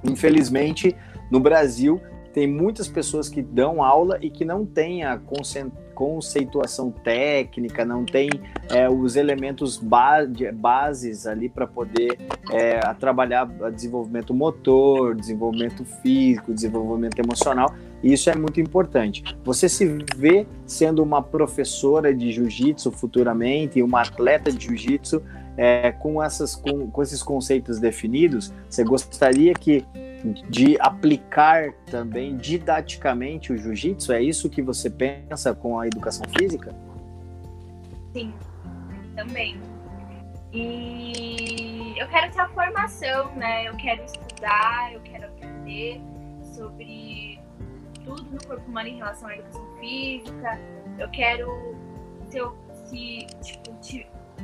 [0.03, 0.95] Infelizmente,
[1.31, 2.01] no Brasil,
[2.33, 5.17] tem muitas pessoas que dão aula e que não têm a
[5.95, 8.29] conceituação técnica, não tem
[8.69, 10.19] é, os elementos ba
[10.53, 12.19] bases ali para poder
[12.51, 17.73] é, trabalhar desenvolvimento motor, desenvolvimento físico, desenvolvimento emocional.
[18.03, 19.23] E isso é muito importante.
[19.43, 19.85] Você se
[20.15, 25.23] vê sendo uma professora de jiu-jitsu futuramente, uma atleta de jiu-jitsu
[25.57, 28.53] é, com, essas, com, com esses conceitos definidos?
[28.69, 29.85] Você gostaria que
[30.49, 34.11] de aplicar também didaticamente o jiu-jitsu?
[34.11, 36.75] É isso que você pensa com a educação física?
[38.13, 38.33] Sim,
[39.15, 39.59] também.
[40.51, 43.67] E eu quero ter a formação, né?
[43.67, 46.01] Eu quero estudar, eu quero aprender
[46.55, 47.39] sobre
[48.03, 50.59] tudo no corpo humano em relação à educação física.
[50.97, 51.75] Eu quero,
[52.33, 53.73] eu se, tipo,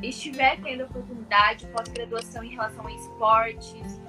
[0.01, 4.01] estiver tendo oportunidade, pós-graduação em relação a esportes,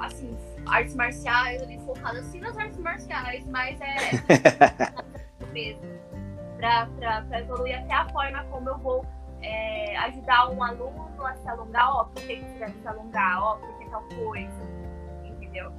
[0.00, 0.36] assim,
[0.66, 5.82] artes marciais, ali focada assim nas artes marciais, mas é mesmo.
[6.56, 6.88] Pra
[7.38, 9.06] evoluir até a forma como eu vou
[9.42, 13.56] é, ajudar um aluno a se alongar, ó, por que você deve se alongar, ó,
[13.56, 14.62] por que tal coisa.
[15.24, 15.72] entendeu?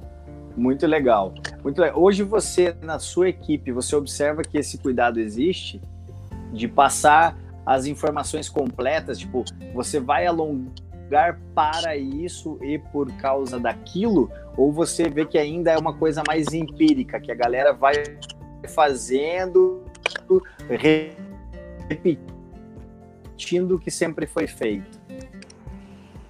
[0.56, 1.32] Muito legal.
[1.62, 2.00] Muito legal.
[2.00, 5.80] Hoje você, na sua equipe, você observa que esse cuidado existe
[6.52, 9.44] de passar as informações completas, tipo,
[9.74, 15.78] você vai alongar para isso e por causa daquilo, ou você vê que ainda é
[15.78, 17.94] uma coisa mais empírica, que a galera vai
[18.68, 19.84] fazendo,
[21.98, 25.00] repetindo o que sempre foi feito?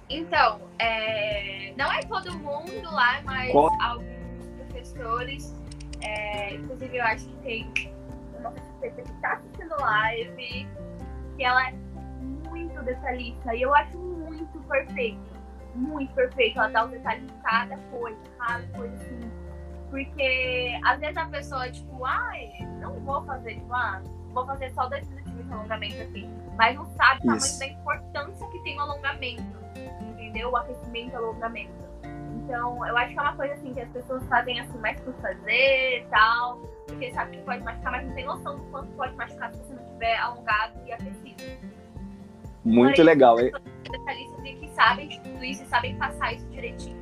[0.09, 1.73] Então, é...
[1.77, 3.69] não é todo mundo lá, mas Qual?
[3.81, 5.55] alguns professores,
[6.01, 6.55] é...
[6.55, 7.67] inclusive eu acho que tem
[8.39, 10.67] uma professora que está assistindo live,
[11.35, 11.73] que ela é
[12.49, 15.19] muito detalhista, e eu acho muito perfeito.
[15.75, 16.59] Muito perfeito.
[16.59, 19.31] Ela dá os detalhes de cada coisa, cada coisa assim.
[19.89, 24.01] Porque às vezes a pessoa, tipo, ai, não vou fazer, tipo, ah,
[24.33, 26.29] vou fazer só dois minutinhos de alongamento aqui.
[26.57, 29.43] Mas não sabe o tamanho da importância que tem o alongamento.
[30.01, 30.51] Entendeu?
[30.51, 31.83] O aquecimento e alongamento.
[32.43, 35.13] Então, eu acho que é uma coisa assim que as pessoas fazem assim mais por
[35.15, 36.57] fazer e tal.
[36.87, 39.73] Porque sabe que pode machucar, mas não tem noção do quanto pode machucar se você
[39.73, 41.43] não tiver alongado e aquecido.
[42.63, 43.35] Muito Porém, legal.
[43.35, 46.97] Detalhistas que sabem tudo isso e sabem passar isso direitinho.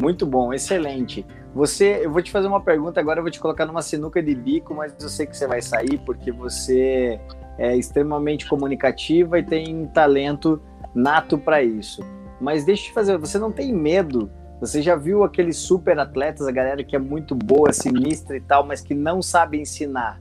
[0.00, 1.24] Muito bom, excelente.
[1.54, 4.34] Você, eu vou te fazer uma pergunta agora, eu vou te colocar numa sinuca de
[4.34, 7.20] bico, mas eu sei que você vai sair porque você
[7.56, 10.60] é extremamente comunicativa e tem talento
[10.92, 12.02] nato para isso.
[12.40, 14.30] Mas deixa eu te fazer, você não tem medo?
[14.60, 18.66] Você já viu aqueles super atletas, a galera que é muito boa, sinistra e tal,
[18.66, 20.20] mas que não sabe ensinar?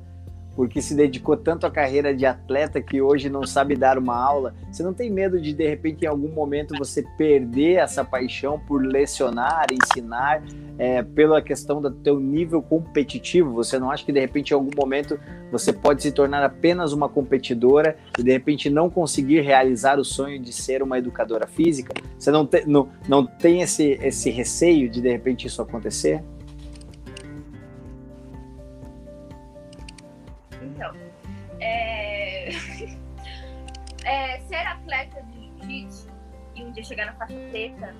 [0.55, 4.53] Porque se dedicou tanto à carreira de atleta que hoje não sabe dar uma aula.
[4.71, 8.83] Você não tem medo de, de repente, em algum momento, você perder essa paixão por
[8.85, 10.43] lecionar, ensinar,
[10.77, 13.53] é, pela questão do teu nível competitivo?
[13.53, 15.19] Você não acha que, de repente, em algum momento,
[15.51, 20.39] você pode se tornar apenas uma competidora e, de repente, não conseguir realizar o sonho
[20.39, 21.93] de ser uma educadora física?
[22.17, 26.23] Você não, te, não, não tem esse, esse receio de, de repente, isso acontecer?
[34.03, 36.07] É, ser atleta de jiu-jitsu
[36.55, 37.95] e um dia chegar na faixa preta,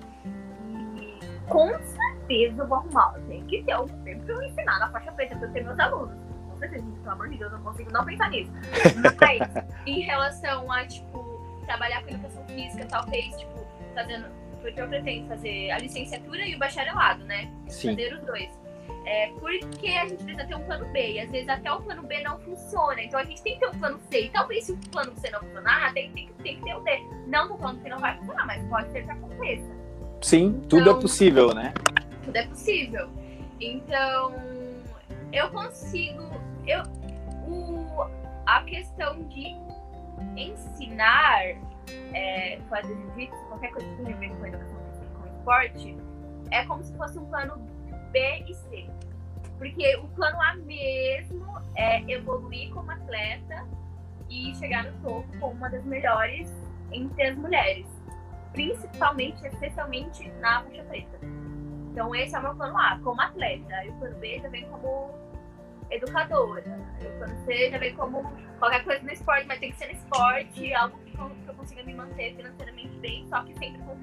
[0.97, 3.13] e com certeza eu vou arrumar.
[3.27, 5.79] Tenho que ter algum tempo pra eu ensinar na faixa preta pra eu ter meus
[5.79, 6.15] alunos.
[6.49, 8.51] Com certeza, pelo amor de Deus, eu não consigo não pensar nisso.
[9.19, 14.27] Mas, em relação a, tipo, trabalhar com educação física, talvez, tipo, fazendo.
[14.61, 17.51] Porque eu pretendo fazer a licenciatura e o bacharelado, né?
[17.67, 17.89] Sim.
[17.89, 18.62] Fazer os dois.
[19.05, 21.13] É, porque a gente precisa ter um plano B.
[21.13, 23.01] E às vezes até o plano B não funciona.
[23.01, 24.25] Então a gente tem que ter um plano C.
[24.25, 26.99] E talvez se o plano C não funcionar, tem, tem, tem que ter o D.
[27.27, 29.83] Não tô falando que não vai funcionar, mas pode ser que aconteça.
[30.21, 31.73] Sim, então, tudo é possível, né?
[32.23, 33.09] Tudo é possível.
[33.59, 34.33] Então,
[35.33, 36.23] eu consigo.
[36.65, 36.83] Eu,
[37.45, 38.05] o,
[38.45, 39.53] a questão de
[40.37, 41.41] ensinar,
[42.13, 44.73] é, fazer jiu-jitsu, qualquer coisa que tenha a ver com educação
[45.19, 45.97] com esporte,
[46.51, 47.72] é como se fosse um plano
[48.13, 48.89] B e C.
[49.57, 51.45] Porque o plano A mesmo
[51.75, 53.67] é evoluir como atleta
[54.29, 56.49] e chegar no topo como uma das melhores
[56.91, 57.85] entre as mulheres.
[58.53, 61.19] Principalmente, especialmente na faixa preta.
[61.91, 63.83] Então esse é o meu plano A, como atleta.
[63.83, 65.11] E o plano B já vem como
[65.89, 66.63] educadora.
[67.01, 69.87] E o plano C já vem como qualquer coisa no esporte, mas tem que ser
[69.87, 73.95] no esporte, algo que eu consiga me manter financeiramente bem, só que sempre com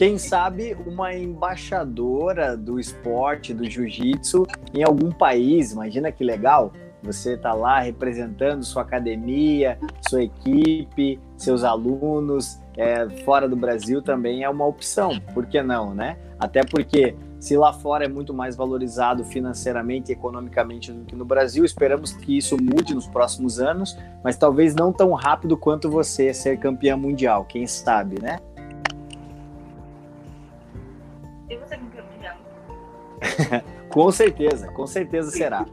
[0.00, 5.72] quem sabe uma embaixadora do esporte, do jiu-jitsu, em algum país.
[5.72, 6.72] Imagina que legal.
[7.02, 9.78] Você está lá representando sua academia,
[10.08, 15.20] sua equipe, seus alunos, é, fora do Brasil também é uma opção.
[15.34, 16.16] Por que não, né?
[16.38, 21.26] Até porque se lá fora é muito mais valorizado financeiramente e economicamente do que no
[21.26, 26.32] Brasil, esperamos que isso mude nos próximos anos, mas talvez não tão rápido quanto você
[26.32, 28.38] ser campeã mundial, quem sabe, né?
[33.90, 35.66] com certeza, com certeza será.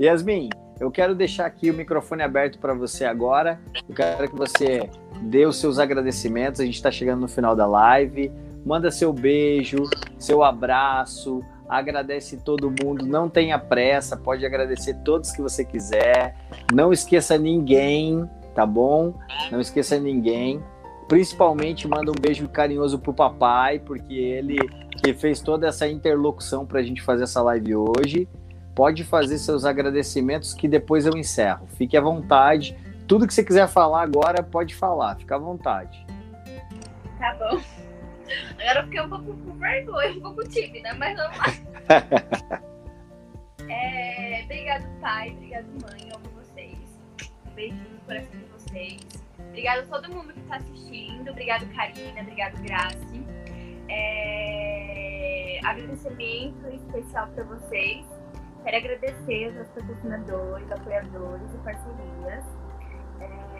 [0.00, 0.48] Yasmin,
[0.80, 3.60] eu quero deixar aqui o microfone aberto para você agora.
[3.88, 4.90] Eu quero que você
[5.20, 6.60] dê os seus agradecimentos.
[6.60, 8.32] A gente está chegando no final da live.
[8.64, 9.84] Manda seu beijo,
[10.18, 11.40] seu abraço.
[11.68, 13.06] Agradece todo mundo.
[13.06, 14.16] Não tenha pressa.
[14.16, 16.36] Pode agradecer todos que você quiser.
[16.72, 19.14] Não esqueça ninguém, tá bom?
[19.50, 20.60] Não esqueça ninguém.
[21.06, 24.58] Principalmente manda um beijo carinhoso pro papai, porque ele
[24.96, 28.28] que fez toda essa interlocução para a gente fazer essa live hoje.
[28.74, 31.66] Pode fazer seus agradecimentos que depois eu encerro.
[31.76, 32.76] Fique à vontade.
[33.06, 35.16] Tudo que você quiser falar agora, pode falar.
[35.16, 36.06] Fica à vontade.
[37.18, 37.60] Tá bom.
[38.58, 42.62] Agora eu fiquei um pouco com vergonha, um pouco tímida, mas vamos lá.
[43.68, 45.30] é, obrigado, pai.
[45.36, 46.08] Obrigado, mãe.
[46.08, 46.78] Eu amo vocês.
[47.46, 49.00] Um beijinho no coração de vocês.
[49.48, 51.30] Obrigado a todo mundo que está assistindo.
[51.30, 52.22] Obrigado, Karina.
[52.22, 53.31] Obrigado, Grace.
[53.92, 55.60] É...
[55.64, 58.06] agradecimento especial para vocês.
[58.64, 62.44] Quero agradecer aos patrocinadores, apoiadores e parcerias.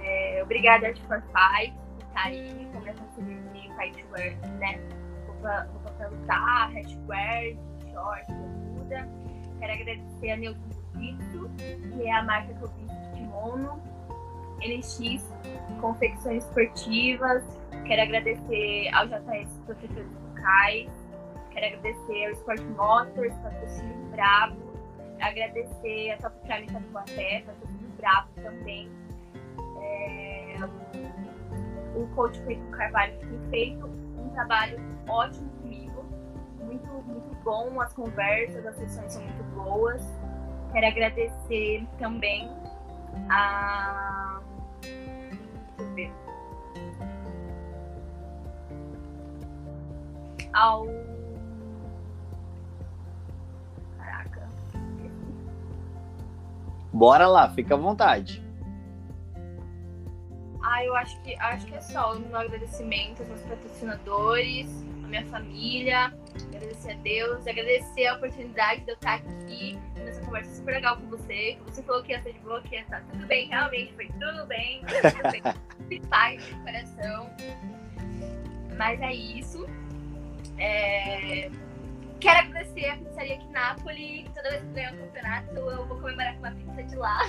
[0.05, 4.81] É, obrigada, Art for Fight, por estar aí com essa parceria de Fightwear, né?
[5.27, 7.57] Roupa, roupa pra lutar, hashwear,
[7.93, 9.09] short, bermuda.
[9.59, 10.73] Quero agradecer a Neutro
[11.63, 13.83] que é a marca que eu fiz de kimono.
[14.61, 15.29] NX,
[15.81, 17.43] confecções esportivas.
[17.87, 20.91] Quero agradecer ao JS Protetores Locais.
[21.51, 24.73] Quero agradecer ao Sport Motors, patrocínio Bravo
[25.23, 28.91] agradecer a Top Prime Tatuapé, tá tudo bravo também.
[29.81, 30.59] É,
[31.95, 36.05] o coach Cleiton Carvalho que tem feito um trabalho ótimo comigo,
[36.59, 40.03] muito, muito bom, as conversas, as sessões são muito boas.
[40.73, 42.51] Quero agradecer também
[43.31, 44.41] a.
[44.83, 46.13] Deixa eu ver.
[50.53, 50.87] Ao
[56.93, 58.43] Bora lá, fica à vontade.
[60.63, 62.15] Ah, eu acho que acho que é só.
[62.15, 64.69] Um agradecimento aos meus patrocinadores,
[65.03, 66.15] a minha família,
[66.55, 71.07] agradecer a Deus, agradecer a oportunidade de eu estar aqui nessa conversa super legal com
[71.09, 71.55] você.
[71.55, 74.07] Que você falou que ia ser de boa, que ia estar tudo bem, realmente foi
[74.09, 77.31] tudo bem, tudo bem, paz de coração.
[78.77, 79.67] Mas é isso.
[80.63, 81.51] É...
[82.21, 84.31] Quero agradecer a pizzaria aqui em Nápoles.
[84.33, 87.21] Toda vez que ganhar o campeonato, eu vou comemorar com uma pizza de lá.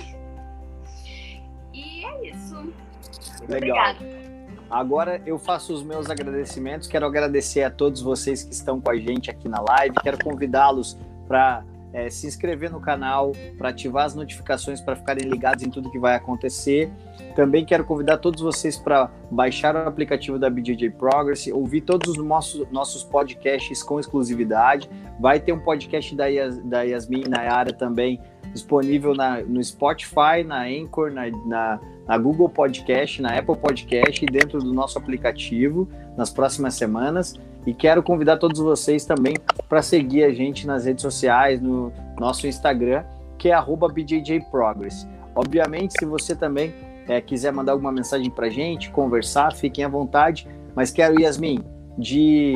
[1.72, 2.54] E é isso.
[2.54, 3.90] Muito Legal.
[3.90, 4.34] Obrigada.
[4.70, 6.86] Agora eu faço os meus agradecimentos.
[6.86, 9.96] Quero agradecer a todos vocês que estão com a gente aqui na live.
[10.00, 11.64] Quero convidá-los para
[11.94, 15.98] é, se inscrever no canal, para ativar as notificações para ficarem ligados em tudo que
[15.98, 16.90] vai acontecer.
[17.36, 22.24] Também quero convidar todos vocês para baixar o aplicativo da BJJ Progress, ouvir todos os
[22.24, 24.90] nossos, nossos podcasts com exclusividade.
[25.20, 28.20] Vai ter um podcast da, Yas, da Yasmin e Nayara também
[28.52, 34.28] disponível na, no Spotify, na Anchor, na, na, na, Google Podcast, na Apple Podcast e
[34.28, 37.34] dentro do nosso aplicativo nas próximas semanas.
[37.66, 39.34] E quero convidar todos vocês também
[39.68, 43.04] para seguir a gente nas redes sociais, no nosso Instagram,
[43.38, 45.06] que é BJJProgress.
[45.34, 46.74] Obviamente, se você também
[47.08, 50.46] é, quiser mandar alguma mensagem para gente, conversar, fiquem à vontade.
[50.74, 51.60] Mas quero, Yasmin,
[51.98, 52.54] de,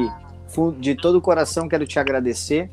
[0.78, 2.70] de todo o coração, quero te agradecer,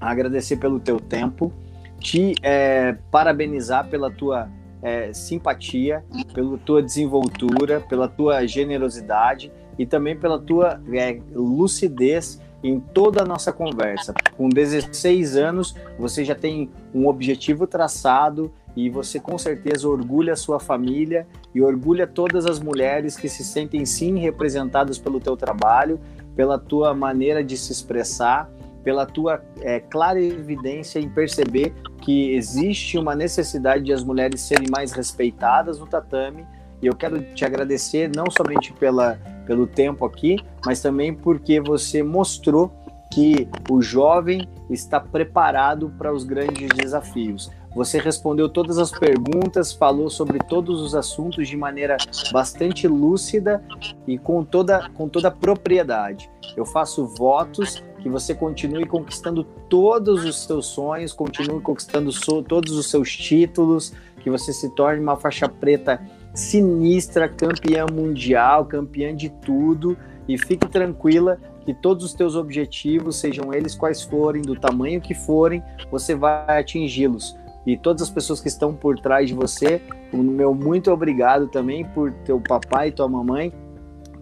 [0.00, 1.52] agradecer pelo teu tempo,
[2.00, 4.48] te é, parabenizar pela tua
[4.82, 6.02] é, simpatia,
[6.32, 13.26] pela tua desenvoltura, pela tua generosidade e também pela tua é, lucidez em toda a
[13.26, 14.12] nossa conversa.
[14.36, 20.36] Com 16 anos, você já tem um objetivo traçado e você com certeza orgulha a
[20.36, 26.00] sua família e orgulha todas as mulheres que se sentem sim representadas pelo teu trabalho,
[26.34, 28.50] pela tua maneira de se expressar,
[28.84, 34.68] pela tua é, clara evidência em perceber que existe uma necessidade de as mulheres serem
[34.70, 36.46] mais respeitadas no tatame.
[36.82, 42.02] E eu quero te agradecer não somente pela, pelo tempo aqui, mas também porque você
[42.02, 42.72] mostrou
[43.12, 47.50] que o jovem está preparado para os grandes desafios.
[47.74, 51.96] Você respondeu todas as perguntas, falou sobre todos os assuntos de maneira
[52.32, 53.62] bastante lúcida
[54.06, 56.30] e com toda, com toda propriedade.
[56.56, 62.72] Eu faço votos que você continue conquistando todos os seus sonhos, continue conquistando so, todos
[62.72, 66.00] os seus títulos, que você se torne uma faixa preta
[66.38, 69.96] sinistra, campeã mundial, campeã de tudo.
[70.28, 75.14] E fique tranquila que todos os teus objetivos, sejam eles quais forem, do tamanho que
[75.14, 77.36] forem, você vai atingi-los
[77.66, 81.84] e todas as pessoas que estão por trás de você, o meu muito obrigado também
[81.84, 83.52] por teu papai e tua mamãe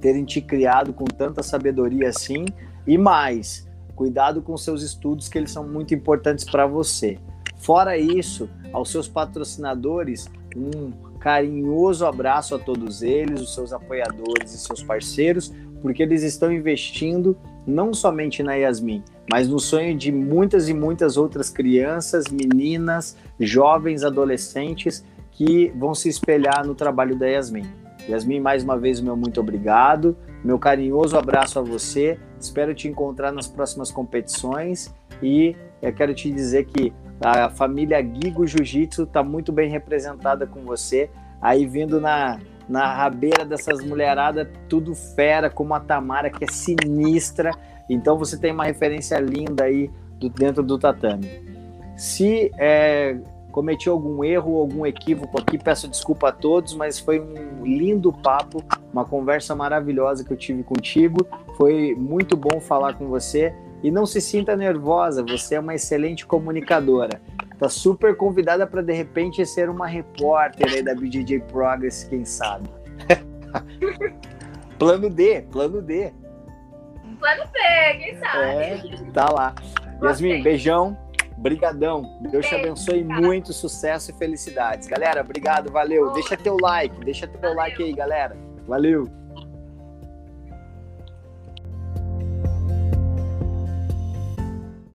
[0.00, 2.44] terem te criado com tanta sabedoria assim
[2.84, 7.18] e mais, cuidado com seus estudos que eles são muito importantes para você.
[7.56, 14.58] Fora isso, aos seus patrocinadores, um carinhoso abraço a todos eles, os seus apoiadores e
[14.58, 15.52] seus parceiros,
[15.82, 17.36] porque eles estão investindo
[17.66, 24.04] não somente na Yasmin, mas no sonho de muitas e muitas outras crianças, meninas, jovens,
[24.04, 27.66] adolescentes que vão se espelhar no trabalho da Yasmin.
[28.08, 33.32] Yasmin, mais uma vez, meu muito obrigado, meu carinhoso abraço a você, espero te encontrar
[33.32, 39.52] nas próximas competições e eu quero te dizer que a família Gigo Jiu-Jitsu está muito
[39.52, 41.10] bem representada com você,
[41.40, 42.38] aí vindo na,
[42.68, 47.52] na rabeira dessas mulheradas, tudo fera, como a Tamara, que é sinistra,
[47.88, 51.28] então você tem uma referência linda aí do, dentro do tatame.
[51.96, 53.16] Se é,
[53.50, 58.12] cometi algum erro ou algum equívoco aqui, peço desculpa a todos, mas foi um lindo
[58.12, 58.62] papo,
[58.92, 61.26] uma conversa maravilhosa que eu tive contigo.
[61.56, 63.54] Foi muito bom falar com você.
[63.82, 67.20] E não se sinta nervosa, você é uma excelente comunicadora.
[67.58, 72.68] Tá super convidada para de repente ser uma repórter aí da BJJ Progress, quem sabe.
[74.78, 76.12] plano D, plano D.
[77.18, 78.44] Plano B, quem sabe?
[78.44, 79.54] É, tá lá.
[80.02, 80.96] Yasmin, beijão.
[81.38, 82.18] Brigadão.
[82.30, 84.88] Deus te abençoe muito, sucesso e felicidades.
[84.88, 86.12] Galera, obrigado, valeu.
[86.12, 88.36] Deixa teu like, deixa teu like aí, galera.
[88.66, 89.06] Valeu.